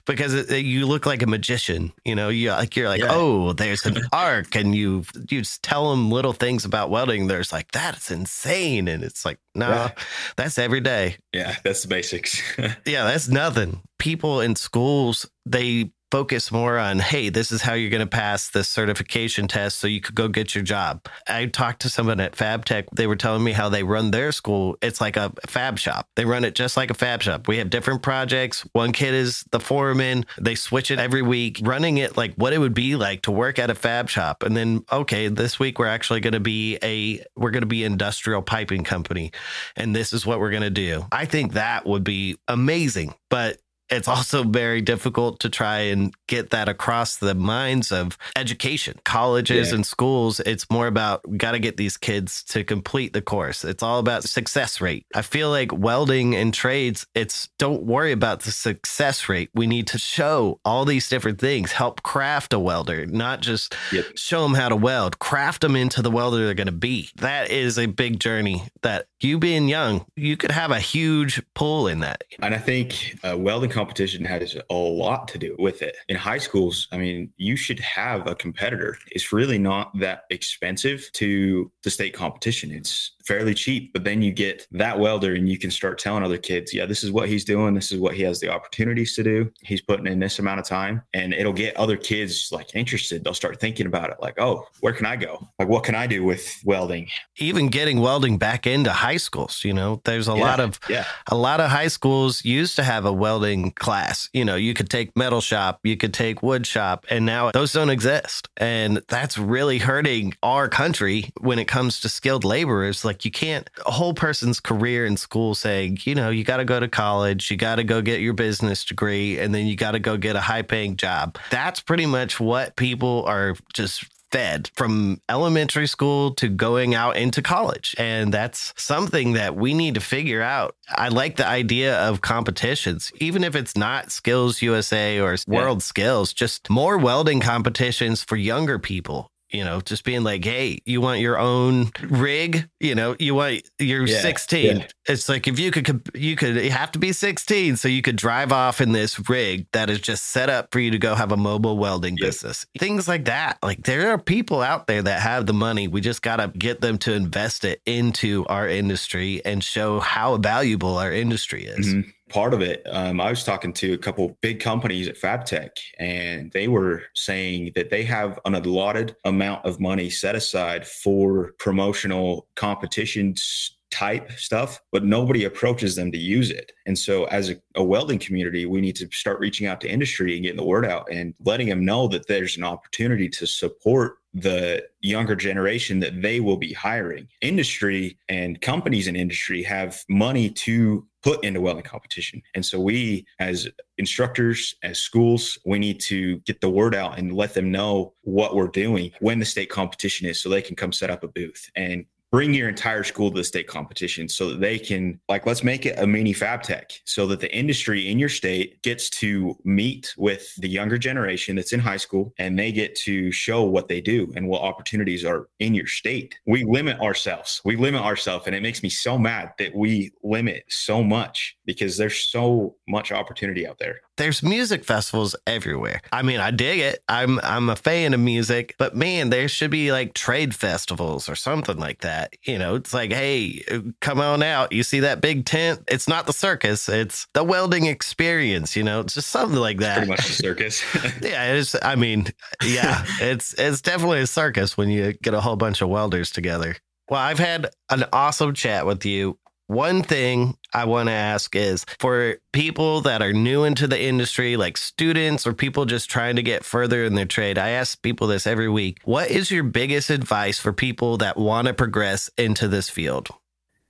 because 0.05 0.33
it, 0.33 0.49
it, 0.49 0.65
you 0.65 0.85
look 0.85 1.05
like 1.05 1.21
a 1.21 1.27
magician. 1.27 1.91
You 2.05 2.15
know, 2.15 2.29
you 2.29 2.51
like 2.51 2.75
you're 2.75 2.87
like, 2.87 3.01
yeah. 3.01 3.09
oh, 3.11 3.53
there's 3.53 3.85
an 3.85 3.97
arc, 4.13 4.55
and 4.55 4.75
you 4.75 5.03
you 5.29 5.41
just 5.41 5.63
tell 5.63 5.89
them 5.89 6.11
little 6.11 6.33
things 6.33 6.65
about 6.65 6.89
welding. 6.89 7.27
There's 7.27 7.51
like 7.51 7.71
that's 7.71 8.11
insane, 8.11 8.87
and 8.87 9.03
it's 9.03 9.25
like, 9.25 9.39
no, 9.55 9.69
nah, 9.69 9.75
yeah. 9.75 9.91
that's 10.35 10.57
every 10.57 10.81
day. 10.81 11.17
Yeah, 11.33 11.55
that's 11.63 11.81
the 11.81 11.87
basics. 11.87 12.41
yeah, 12.57 13.05
that's 13.05 13.27
nothing. 13.27 13.81
People 13.99 14.41
in 14.41 14.55
schools 14.55 15.29
they 15.45 15.91
focus 16.13 16.51
more 16.51 16.77
on, 16.77 16.99
hey, 16.99 17.29
this 17.29 17.51
is 17.51 17.63
how 17.63 17.73
you're 17.73 17.89
going 17.89 17.99
to 17.99 18.05
pass 18.05 18.47
this 18.51 18.69
certification 18.69 19.47
test 19.47 19.79
so 19.79 19.87
you 19.87 19.99
could 19.99 20.13
go 20.13 20.27
get 20.27 20.53
your 20.53 20.63
job. 20.63 21.03
I 21.27 21.47
talked 21.47 21.81
to 21.81 21.89
someone 21.89 22.19
at 22.19 22.33
FabTech. 22.33 22.85
They 22.93 23.07
were 23.07 23.15
telling 23.15 23.43
me 23.43 23.51
how 23.51 23.69
they 23.69 23.81
run 23.81 24.11
their 24.11 24.31
school. 24.31 24.77
It's 24.83 25.01
like 25.01 25.17
a 25.17 25.33
fab 25.47 25.79
shop. 25.79 26.07
They 26.15 26.25
run 26.25 26.45
it 26.45 26.53
just 26.53 26.77
like 26.77 26.91
a 26.91 26.93
fab 26.93 27.23
shop. 27.23 27.47
We 27.47 27.57
have 27.57 27.71
different 27.71 28.03
projects. 28.03 28.61
One 28.73 28.91
kid 28.91 29.15
is 29.15 29.43
the 29.49 29.59
foreman. 29.59 30.27
They 30.39 30.53
switch 30.53 30.91
it 30.91 30.99
every 30.99 31.23
week, 31.23 31.59
running 31.63 31.97
it 31.97 32.15
like 32.15 32.35
what 32.35 32.53
it 32.53 32.59
would 32.59 32.75
be 32.75 32.95
like 32.95 33.23
to 33.23 33.31
work 33.31 33.57
at 33.57 33.71
a 33.71 33.75
fab 33.75 34.07
shop. 34.07 34.43
And 34.43 34.55
then, 34.55 34.85
okay, 34.91 35.29
this 35.29 35.57
week 35.57 35.79
we're 35.79 35.87
actually 35.87 36.19
going 36.19 36.33
to 36.33 36.39
be 36.39 36.77
a, 36.83 37.25
we're 37.35 37.49
going 37.49 37.61
to 37.61 37.67
be 37.67 37.83
industrial 37.83 38.43
piping 38.43 38.83
company. 38.83 39.31
And 39.75 39.95
this 39.95 40.13
is 40.13 40.27
what 40.27 40.39
we're 40.39 40.51
going 40.51 40.61
to 40.61 40.69
do. 40.69 41.07
I 41.11 41.25
think 41.25 41.53
that 41.53 41.87
would 41.87 42.03
be 42.03 42.37
amazing. 42.47 43.15
But 43.31 43.57
it's 43.89 44.07
also 44.07 44.43
very 44.43 44.81
difficult 44.81 45.39
to 45.41 45.49
try 45.49 45.79
and 45.79 46.13
get 46.27 46.49
that 46.51 46.69
across 46.69 47.17
the 47.17 47.35
minds 47.35 47.91
of 47.91 48.17
education, 48.35 48.99
colleges 49.03 49.69
yeah. 49.69 49.75
and 49.75 49.85
schools. 49.85 50.39
It's 50.39 50.69
more 50.69 50.87
about 50.87 51.21
got 51.37 51.51
to 51.51 51.59
get 51.59 51.77
these 51.77 51.97
kids 51.97 52.43
to 52.45 52.63
complete 52.63 53.13
the 53.13 53.21
course. 53.21 53.63
It's 53.63 53.83
all 53.83 53.99
about 53.99 54.23
success 54.23 54.81
rate. 54.81 55.05
I 55.13 55.21
feel 55.21 55.49
like 55.49 55.71
welding 55.71 56.35
and 56.35 56.53
trades, 56.53 57.05
it's 57.13 57.49
don't 57.59 57.83
worry 57.83 58.11
about 58.11 58.41
the 58.41 58.51
success 58.51 59.29
rate. 59.29 59.49
We 59.53 59.67
need 59.67 59.87
to 59.87 59.97
show 59.97 60.59
all 60.65 60.85
these 60.85 61.09
different 61.09 61.39
things, 61.39 61.71
help 61.71 62.03
craft 62.03 62.53
a 62.53 62.59
welder, 62.59 63.05
not 63.05 63.41
just 63.41 63.75
yep. 63.91 64.05
show 64.15 64.43
them 64.43 64.55
how 64.55 64.69
to 64.69 64.75
weld, 64.75 65.19
craft 65.19 65.61
them 65.61 65.75
into 65.75 66.01
the 66.01 66.11
welder 66.11 66.45
they're 66.45 66.53
going 66.53 66.67
to 66.67 66.71
be. 66.71 67.09
That 67.17 67.51
is 67.51 67.77
a 67.77 67.85
big 67.85 68.19
journey 68.19 68.63
that 68.81 69.07
you 69.23 69.39
being 69.39 69.67
young, 69.67 70.05
you 70.15 70.37
could 70.37 70.51
have 70.51 70.71
a 70.71 70.79
huge 70.79 71.41
pull 71.55 71.87
in 71.87 72.01
that. 72.01 72.23
And 72.41 72.53
I 72.53 72.57
think 72.57 73.17
uh, 73.23 73.37
welding 73.37 73.69
competition 73.73 74.23
has 74.25 74.55
a 74.69 74.73
lot 74.73 75.27
to 75.29 75.37
do 75.37 75.55
with 75.59 75.81
it. 75.81 75.97
In 76.07 76.15
high 76.15 76.37
schools, 76.37 76.87
I 76.91 76.97
mean, 76.97 77.31
you 77.37 77.55
should 77.55 77.79
have 77.79 78.27
a 78.27 78.35
competitor. 78.35 78.97
It's 79.07 79.33
really 79.33 79.57
not 79.57 79.97
that 79.99 80.23
expensive 80.29 81.09
to 81.13 81.71
the 81.83 81.89
state 81.89 82.13
competition. 82.13 82.71
It's 82.71 83.11
fairly 83.25 83.53
cheap, 83.53 83.93
but 83.93 84.03
then 84.03 84.21
you 84.21 84.31
get 84.31 84.67
that 84.71 84.99
welder 84.99 85.33
and 85.35 85.47
you 85.47 85.57
can 85.57 85.71
start 85.71 85.97
telling 85.97 86.23
other 86.23 86.37
kids, 86.37 86.73
yeah, 86.73 86.85
this 86.85 87.03
is 87.03 87.11
what 87.11 87.29
he's 87.29 87.45
doing. 87.45 87.73
This 87.73 87.91
is 87.91 87.99
what 87.99 88.13
he 88.13 88.21
has 88.23 88.39
the 88.39 88.49
opportunities 88.49 89.15
to 89.15 89.23
do. 89.23 89.51
He's 89.61 89.81
putting 89.81 90.07
in 90.07 90.19
this 90.19 90.39
amount 90.39 90.59
of 90.59 90.65
time 90.65 91.01
and 91.13 91.33
it'll 91.33 91.53
get 91.53 91.75
other 91.77 91.97
kids 91.97 92.49
like 92.51 92.75
interested. 92.75 93.23
They'll 93.23 93.33
start 93.33 93.59
thinking 93.59 93.85
about 93.85 94.09
it 94.09 94.17
like, 94.19 94.39
oh, 94.39 94.67
where 94.81 94.93
can 94.93 95.05
I 95.05 95.15
go? 95.15 95.47
Like, 95.59 95.67
what 95.67 95.83
can 95.83 95.95
I 95.95 96.07
do 96.07 96.23
with 96.23 96.61
welding? 96.65 97.09
Even 97.37 97.69
getting 97.69 97.99
welding 97.99 98.37
back 98.37 98.67
into 98.67 98.91
high 98.91 99.17
schools, 99.17 99.63
you 99.63 99.73
know, 99.73 100.01
there's 100.03 100.27
a 100.27 100.35
yeah, 100.35 100.41
lot 100.41 100.59
of, 100.59 100.79
yeah. 100.89 101.05
a 101.31 101.35
lot 101.35 101.59
of 101.59 101.69
high 101.69 101.87
schools 101.87 102.43
used 102.43 102.75
to 102.75 102.83
have 102.83 103.05
a 103.05 103.13
welding 103.13 103.71
class. 103.71 104.29
You 104.33 104.45
know, 104.45 104.55
you 104.55 104.73
could 104.73 104.89
take 104.89 105.15
metal 105.15 105.41
shop, 105.41 105.79
you 105.83 105.97
could 105.97 106.13
take 106.13 106.43
wood 106.43 106.67
shop, 106.67 107.05
and 107.09 107.25
now 107.25 107.51
those 107.51 107.71
don't 107.71 107.89
exist. 107.89 108.49
And 108.57 109.01
that's 109.07 109.37
really 109.37 109.77
hurting 109.77 110.35
our 110.43 110.67
country 110.67 111.31
when 111.39 111.59
it 111.59 111.67
comes 111.67 111.99
to 112.01 112.09
skilled 112.09 112.43
laborers. 112.43 113.05
Like, 113.05 113.12
like 113.13 113.25
you 113.25 113.29
can't 113.31 113.69
a 113.85 113.91
whole 113.91 114.15
person's 114.15 114.59
career 114.59 115.05
in 115.05 115.17
school 115.17 115.53
saying, 115.53 115.99
you 116.03 116.15
know, 116.15 116.31
you 116.31 116.43
got 116.43 116.57
to 116.57 116.65
go 116.65 116.79
to 116.79 116.87
college, 116.87 117.51
you 117.51 117.57
got 117.57 117.75
to 117.75 117.83
go 117.83 118.01
get 118.01 118.21
your 118.21 118.33
business 118.33 118.83
degree, 118.83 119.37
and 119.37 119.53
then 119.53 119.67
you 119.67 119.75
got 119.75 119.91
to 119.91 119.99
go 119.99 120.17
get 120.17 120.35
a 120.35 120.41
high 120.41 120.63
paying 120.63 120.95
job. 120.95 121.37
That's 121.51 121.79
pretty 121.79 122.07
much 122.07 122.39
what 122.39 122.75
people 122.75 123.23
are 123.25 123.55
just 123.71 124.05
fed 124.31 124.71
from 124.75 125.21
elementary 125.29 125.85
school 125.85 126.33
to 126.33 126.49
going 126.49 126.95
out 126.95 127.15
into 127.15 127.43
college. 127.43 127.93
And 127.99 128.33
that's 128.33 128.73
something 128.75 129.33
that 129.33 129.55
we 129.55 129.75
need 129.75 129.93
to 129.93 130.01
figure 130.01 130.41
out. 130.41 130.75
I 130.89 131.09
like 131.09 131.35
the 131.35 131.47
idea 131.47 131.99
of 131.99 132.21
competitions, 132.21 133.11
even 133.17 133.43
if 133.43 133.55
it's 133.55 133.77
not 133.77 134.11
Skills 134.11 134.63
USA 134.63 135.19
or 135.19 135.37
World 135.47 135.77
yeah. 135.77 135.83
Skills, 135.83 136.33
just 136.33 136.67
more 136.67 136.97
welding 136.97 137.41
competitions 137.41 138.23
for 138.23 138.35
younger 138.35 138.79
people 138.79 139.29
you 139.53 139.63
know, 139.63 139.79
just 139.79 140.03
being 140.03 140.23
like, 140.23 140.43
hey, 140.43 140.79
you 140.85 140.99
want 140.99 141.19
your 141.19 141.37
own 141.37 141.91
rig? 142.01 142.67
You 142.79 142.95
know, 142.95 143.15
you 143.19 143.35
want 143.35 143.61
you're 143.79 144.07
yeah, 144.07 144.19
16. 144.19 144.77
Yeah. 144.77 144.87
It's 145.07 145.29
like 145.29 145.47
if 145.47 145.59
you 145.59 145.71
could, 145.71 146.09
you 146.15 146.35
could 146.35 146.55
you 146.55 146.71
have 146.71 146.91
to 146.93 146.99
be 146.99 147.13
16 147.13 147.77
so 147.77 147.87
you 147.87 148.01
could 148.01 148.15
drive 148.15 148.51
off 148.51 148.81
in 148.81 148.91
this 148.91 149.29
rig 149.29 149.67
that 149.71 149.89
is 149.89 149.99
just 149.99 150.25
set 150.25 150.49
up 150.49 150.69
for 150.71 150.79
you 150.79 150.91
to 150.91 150.97
go 150.97 151.15
have 151.15 151.31
a 151.31 151.37
mobile 151.37 151.77
welding 151.77 152.17
yeah. 152.17 152.27
business. 152.27 152.65
Things 152.77 153.07
like 153.07 153.25
that. 153.25 153.59
Like 153.61 153.83
there 153.83 154.11
are 154.11 154.17
people 154.17 154.61
out 154.61 154.87
there 154.87 155.03
that 155.03 155.21
have 155.21 155.45
the 155.45 155.53
money. 155.53 155.87
We 155.87 156.01
just 156.01 156.23
got 156.23 156.37
to 156.37 156.47
get 156.47 156.81
them 156.81 156.97
to 156.99 157.13
invest 157.13 157.63
it 157.63 157.81
into 157.85 158.45
our 158.47 158.67
industry 158.67 159.41
and 159.45 159.63
show 159.63 159.99
how 159.99 160.37
valuable 160.37 160.97
our 160.97 161.11
industry 161.11 161.65
is. 161.65 161.87
Mm-hmm 161.87 162.09
part 162.33 162.53
of 162.55 162.61
it. 162.61 162.81
Um, 162.89 163.21
I 163.21 163.29
was 163.29 163.43
talking 163.43 163.71
to 163.73 163.93
a 163.93 163.97
couple 163.97 164.35
big 164.41 164.59
companies 164.59 165.07
at 165.07 165.15
FabTech, 165.15 165.69
and 165.99 166.51
they 166.51 166.67
were 166.67 167.03
saying 167.13 167.73
that 167.75 167.91
they 167.91 168.03
have 168.05 168.39
an 168.45 168.55
allotted 168.55 169.15
amount 169.23 169.63
of 169.65 169.79
money 169.79 170.09
set 170.09 170.35
aside 170.35 170.87
for 170.87 171.53
promotional 171.59 172.47
competitions 172.55 173.77
type 173.91 174.31
stuff, 174.31 174.81
but 174.91 175.05
nobody 175.05 175.43
approaches 175.43 175.95
them 175.95 176.11
to 176.11 176.17
use 176.17 176.49
it. 176.49 176.71
And 176.87 176.97
so, 176.97 177.25
as 177.25 177.51
a, 177.51 177.57
a, 177.75 177.83
welding 177.83 178.17
community, 178.17 178.65
we 178.65 178.81
need 178.81 178.95
to 178.95 179.07
start 179.11 179.39
reaching 179.39 179.67
out 179.67 179.79
to 179.81 179.87
industry 179.87 180.33
and 180.33 180.41
getting 180.41 180.57
the 180.57 180.65
word 180.65 180.87
out 180.87 181.07
and 181.11 181.35
letting 181.45 181.69
them 181.69 181.85
know 181.85 182.07
that 182.07 182.27
there's 182.27 182.57
an 182.57 182.63
opportunity 182.63 183.29
to 183.29 183.45
support 183.45 184.17
the 184.33 184.83
younger 185.01 185.35
generation 185.35 185.99
that 185.99 186.23
they 186.23 186.39
will 186.39 186.57
be 186.57 186.73
hiring. 186.73 187.27
Industry 187.41 188.17
and 188.27 188.59
companies 188.61 189.05
in 189.05 189.15
industry 189.15 189.61
have 189.61 190.03
money 190.09 190.49
to 190.49 191.05
put 191.23 191.43
into 191.43 191.61
welding 191.61 191.83
competition. 191.83 192.41
And 192.53 192.65
so 192.65 192.79
we 192.79 193.25
as 193.39 193.67
instructors, 193.97 194.75
as 194.83 194.99
schools, 194.99 195.57
we 195.65 195.79
need 195.79 195.99
to 196.01 196.39
get 196.39 196.61
the 196.61 196.69
word 196.69 196.93
out 196.93 197.17
and 197.17 197.33
let 197.33 197.53
them 197.53 197.71
know 197.71 198.13
what 198.21 198.55
we're 198.55 198.67
doing 198.67 199.11
when 199.19 199.39
the 199.39 199.45
state 199.45 199.69
competition 199.69 200.27
is 200.27 200.41
so 200.41 200.49
they 200.49 200.61
can 200.61 200.75
come 200.75 200.91
set 200.91 201.09
up 201.09 201.23
a 201.23 201.27
booth 201.27 201.69
and 201.75 202.05
bring 202.33 202.51
your 202.51 202.67
entire 202.67 203.03
school 203.03 203.29
to 203.29 203.37
the 203.37 203.43
state 203.43 203.67
competition 203.67 204.27
so 204.27 204.49
that 204.49 204.59
they 204.59 204.79
can 204.79 205.19
like 205.29 205.45
let's 205.45 205.63
make 205.63 205.85
it 205.85 205.99
a 205.99 206.07
mini 206.07 206.33
FabTech 206.33 206.99
so 207.05 207.27
that 207.27 207.39
the 207.39 207.55
industry 207.55 208.09
in 208.09 208.17
your 208.17 208.27
state 208.27 208.81
gets 208.81 209.07
to 209.07 209.55
meet 209.65 210.15
with 210.17 210.55
the 210.55 210.67
younger 210.67 210.97
generation 210.97 211.55
that's 211.55 211.73
in 211.73 211.79
high 211.79 211.95
school 211.97 212.33
and 212.39 212.57
they 212.57 212.71
get 212.71 212.95
to 212.95 213.31
show 213.31 213.61
what 213.61 213.87
they 213.87 214.01
do 214.01 214.33
and 214.35 214.47
what 214.47 214.63
opportunities 214.63 215.23
are 215.23 215.47
in 215.59 215.75
your 215.75 215.85
state. 215.85 216.33
We 216.47 216.63
limit 216.63 216.99
ourselves. 216.99 217.61
We 217.65 217.75
limit 217.75 218.01
ourselves 218.01 218.47
and 218.47 218.55
it 218.55 218.63
makes 218.63 218.81
me 218.81 218.89
so 218.89 219.15
mad 219.15 219.53
that 219.59 219.75
we 219.75 220.11
limit 220.23 220.63
so 220.69 221.03
much 221.03 221.55
because 221.65 221.97
there's 221.97 222.17
so 222.17 222.75
much 222.87 223.11
opportunity 223.11 223.67
out 223.67 223.79
there 223.79 224.01
there's 224.17 224.43
music 224.43 224.83
festivals 224.83 225.35
everywhere. 225.47 226.01
I 226.11 226.21
mean, 226.21 226.39
I 226.39 226.51
dig 226.51 226.79
it. 226.79 226.99
I'm 227.07 227.39
I'm 227.41 227.69
a 227.69 227.75
fan 227.75 228.13
of 228.13 228.19
music, 228.19 228.75
but 228.77 228.95
man, 228.95 229.29
there 229.29 229.47
should 229.47 229.71
be 229.71 229.91
like 229.91 230.13
trade 230.13 230.53
festivals 230.53 231.27
or 231.27 231.35
something 231.35 231.77
like 231.77 232.01
that. 232.01 232.33
You 232.43 232.59
know, 232.59 232.75
it's 232.75 232.93
like, 232.93 233.11
hey, 233.11 233.63
come 234.01 234.19
on 234.19 234.43
out. 234.43 234.71
You 234.71 234.83
see 234.83 234.99
that 235.01 235.21
big 235.21 235.45
tent? 235.45 235.81
It's 235.87 236.07
not 236.07 236.27
the 236.27 236.33
circus. 236.33 236.87
It's 236.89 237.27
the 237.33 237.43
welding 237.43 237.87
experience. 237.87 238.75
You 238.75 238.83
know, 238.83 238.99
it's 239.01 239.15
just 239.15 239.29
something 239.29 239.59
like 239.59 239.79
that. 239.79 239.99
It's 239.99 240.07
pretty 240.07 240.11
much 240.11 240.29
a 240.29 240.33
circus. 240.43 240.83
yeah, 241.21 241.53
it's. 241.53 241.75
I 241.81 241.95
mean, 241.95 242.27
yeah, 242.63 243.03
it's 243.19 243.53
it's 243.57 243.81
definitely 243.81 244.21
a 244.21 244.27
circus 244.27 244.77
when 244.77 244.89
you 244.89 245.13
get 245.13 245.33
a 245.33 245.41
whole 245.41 245.55
bunch 245.55 245.81
of 245.81 245.89
welders 245.89 246.29
together. 246.29 246.75
Well, 247.09 247.19
I've 247.19 247.39
had 247.39 247.67
an 247.89 248.05
awesome 248.13 248.53
chat 248.53 248.85
with 248.85 249.05
you 249.05 249.37
One 249.67 250.03
thing 250.03 250.57
I 250.73 250.85
want 250.85 251.07
to 251.07 251.13
ask 251.13 251.55
is 251.55 251.85
for 251.99 252.37
people 252.51 253.01
that 253.01 253.21
are 253.21 253.31
new 253.31 253.63
into 253.63 253.87
the 253.87 254.01
industry, 254.01 254.57
like 254.57 254.77
students 254.77 255.47
or 255.47 255.53
people 255.53 255.85
just 255.85 256.09
trying 256.09 256.35
to 256.35 256.43
get 256.43 256.65
further 256.65 257.05
in 257.05 257.15
their 257.15 257.25
trade, 257.25 257.57
I 257.57 257.69
ask 257.69 258.01
people 258.01 258.27
this 258.27 258.45
every 258.45 258.69
week. 258.69 258.99
What 259.05 259.31
is 259.31 259.51
your 259.51 259.63
biggest 259.63 260.09
advice 260.09 260.59
for 260.59 260.73
people 260.73 261.17
that 261.17 261.37
want 261.37 261.67
to 261.67 261.73
progress 261.73 262.29
into 262.37 262.67
this 262.67 262.89
field? 262.89 263.29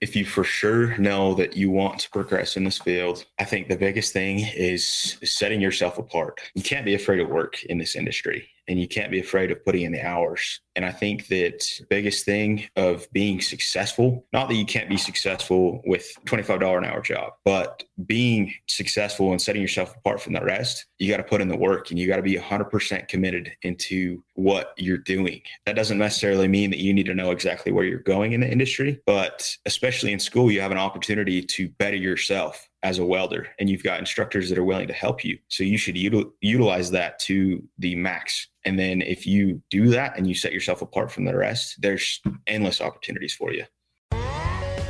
if 0.03 0.17
you 0.17 0.25
for 0.25 0.43
sure 0.43 0.97
know 0.97 1.33
that 1.33 1.55
you 1.55 1.71
want 1.71 1.97
to 1.97 2.09
progress 2.09 2.57
in 2.57 2.65
this 2.65 2.77
field, 2.77 3.23
I 3.39 3.45
think 3.45 3.69
the 3.69 3.77
biggest 3.77 4.12
thing 4.12 4.39
is 4.39 5.17
setting 5.23 5.62
yourself 5.62 5.97
apart. 5.97 6.41
You 6.55 6.62
can't 6.62 6.83
be 6.83 6.93
afraid 6.93 7.21
of 7.21 7.29
work 7.29 7.63
in 7.63 7.77
this 7.77 7.95
industry 7.95 8.49
and 8.67 8.77
you 8.77 8.86
can't 8.86 9.12
be 9.12 9.21
afraid 9.21 9.49
of 9.49 9.63
putting 9.63 9.83
in 9.83 9.93
the 9.93 10.05
hours. 10.05 10.59
And 10.75 10.86
I 10.86 10.91
think 10.91 11.27
that 11.27 11.63
biggest 11.89 12.25
thing 12.25 12.67
of 12.75 13.07
being 13.12 13.41
successful, 13.41 14.25
not 14.33 14.47
that 14.49 14.55
you 14.55 14.65
can't 14.65 14.89
be 14.89 14.97
successful 14.97 15.81
with 15.86 16.17
$25 16.25 16.77
an 16.77 16.86
hour 16.86 17.01
job, 17.01 17.33
but 17.45 17.83
being 18.05 18.53
successful 18.67 19.31
and 19.31 19.41
setting 19.41 19.62
yourself 19.62 19.95
apart 19.95 20.21
from 20.21 20.33
the 20.33 20.43
rest, 20.43 20.86
you 20.99 21.09
got 21.09 21.17
to 21.17 21.23
put 21.23 21.41
in 21.41 21.47
the 21.47 21.57
work 21.57 21.89
and 21.89 21.99
you 21.99 22.07
got 22.07 22.17
to 22.17 22.21
be 22.21 22.36
100% 22.36 23.07
committed 23.07 23.51
into 23.62 24.23
what 24.33 24.73
you're 24.77 24.97
doing. 24.97 25.41
That 25.65 25.75
doesn't 25.75 25.97
necessarily 25.97 26.47
mean 26.47 26.69
that 26.71 26.79
you 26.79 26.93
need 26.93 27.05
to 27.05 27.13
know 27.13 27.31
exactly 27.31 27.71
where 27.71 27.86
you're 27.86 27.99
going 27.99 28.33
in 28.33 28.41
the 28.41 28.51
industry, 28.51 29.01
but 29.05 29.55
especially 29.65 30.12
in 30.12 30.19
school, 30.19 30.51
you 30.51 30.62
have 30.62 30.71
an 30.71 30.77
opportunity 30.77 31.41
to 31.41 31.69
better 31.69 31.97
yourself 31.97 32.67
as 32.83 32.99
a 32.99 33.05
welder 33.05 33.47
and 33.59 33.69
you've 33.69 33.83
got 33.83 33.99
instructors 33.99 34.49
that 34.49 34.57
are 34.57 34.63
willing 34.63 34.88
to 34.88 34.93
help 34.93 35.23
you. 35.23 35.39
So 35.47 35.63
you 35.63 35.77
should 35.77 35.95
util- 35.95 36.31
utilize 36.41 36.91
that 36.91 37.17
to 37.19 37.63
the 37.79 37.95
max. 37.95 38.49
And 38.65 38.77
then 38.77 39.01
if 39.01 39.25
you 39.25 39.62
do 39.69 39.88
that 39.89 40.17
and 40.17 40.27
you 40.27 40.36
set 40.36 40.53
yourself 40.63 40.82
apart 40.82 41.12
from 41.12 41.26
the 41.26 41.36
rest, 41.36 41.82
there's 41.82 42.21
endless 42.47 42.80
opportunities 42.82 43.34
for 43.34 43.54
you. 43.54 43.65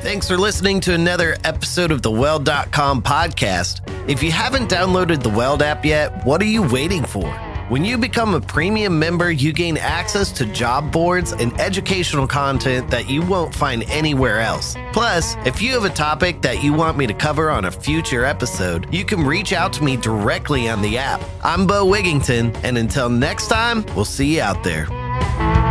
Thanks 0.01 0.27
for 0.27 0.37
listening 0.37 0.81
to 0.81 0.93
another 0.93 1.37
episode 1.45 1.89
of 1.89 2.01
the 2.01 2.11
Weld.com 2.11 3.01
podcast. 3.01 3.79
If 4.09 4.21
you 4.21 4.31
haven't 4.31 4.69
downloaded 4.69 5.23
the 5.23 5.29
Weld 5.29 5.61
app 5.61 5.85
yet, 5.85 6.25
what 6.25 6.41
are 6.41 6.45
you 6.45 6.61
waiting 6.61 7.05
for? 7.05 7.31
When 7.69 7.85
you 7.85 7.97
become 7.97 8.33
a 8.33 8.41
premium 8.41 8.99
member, 8.99 9.31
you 9.31 9.53
gain 9.53 9.77
access 9.77 10.33
to 10.33 10.45
job 10.45 10.91
boards 10.91 11.31
and 11.31 11.57
educational 11.59 12.27
content 12.27 12.91
that 12.91 13.09
you 13.09 13.21
won't 13.21 13.55
find 13.55 13.83
anywhere 13.89 14.41
else. 14.41 14.75
Plus, 14.91 15.37
if 15.45 15.61
you 15.61 15.71
have 15.71 15.85
a 15.85 15.89
topic 15.89 16.41
that 16.41 16.61
you 16.61 16.73
want 16.73 16.97
me 16.97 17.07
to 17.07 17.13
cover 17.13 17.49
on 17.49 17.63
a 17.63 17.71
future 17.71 18.25
episode, 18.25 18.93
you 18.93 19.05
can 19.05 19.23
reach 19.23 19.53
out 19.53 19.71
to 19.73 19.83
me 19.83 19.95
directly 19.95 20.67
on 20.67 20.81
the 20.81 20.97
app. 20.97 21.23
I'm 21.43 21.65
Bo 21.65 21.85
Wigington, 21.85 22.53
and 22.65 22.77
until 22.77 23.09
next 23.09 23.47
time, 23.47 23.85
we'll 23.95 24.03
see 24.03 24.35
you 24.35 24.41
out 24.41 24.65
there. 24.65 25.62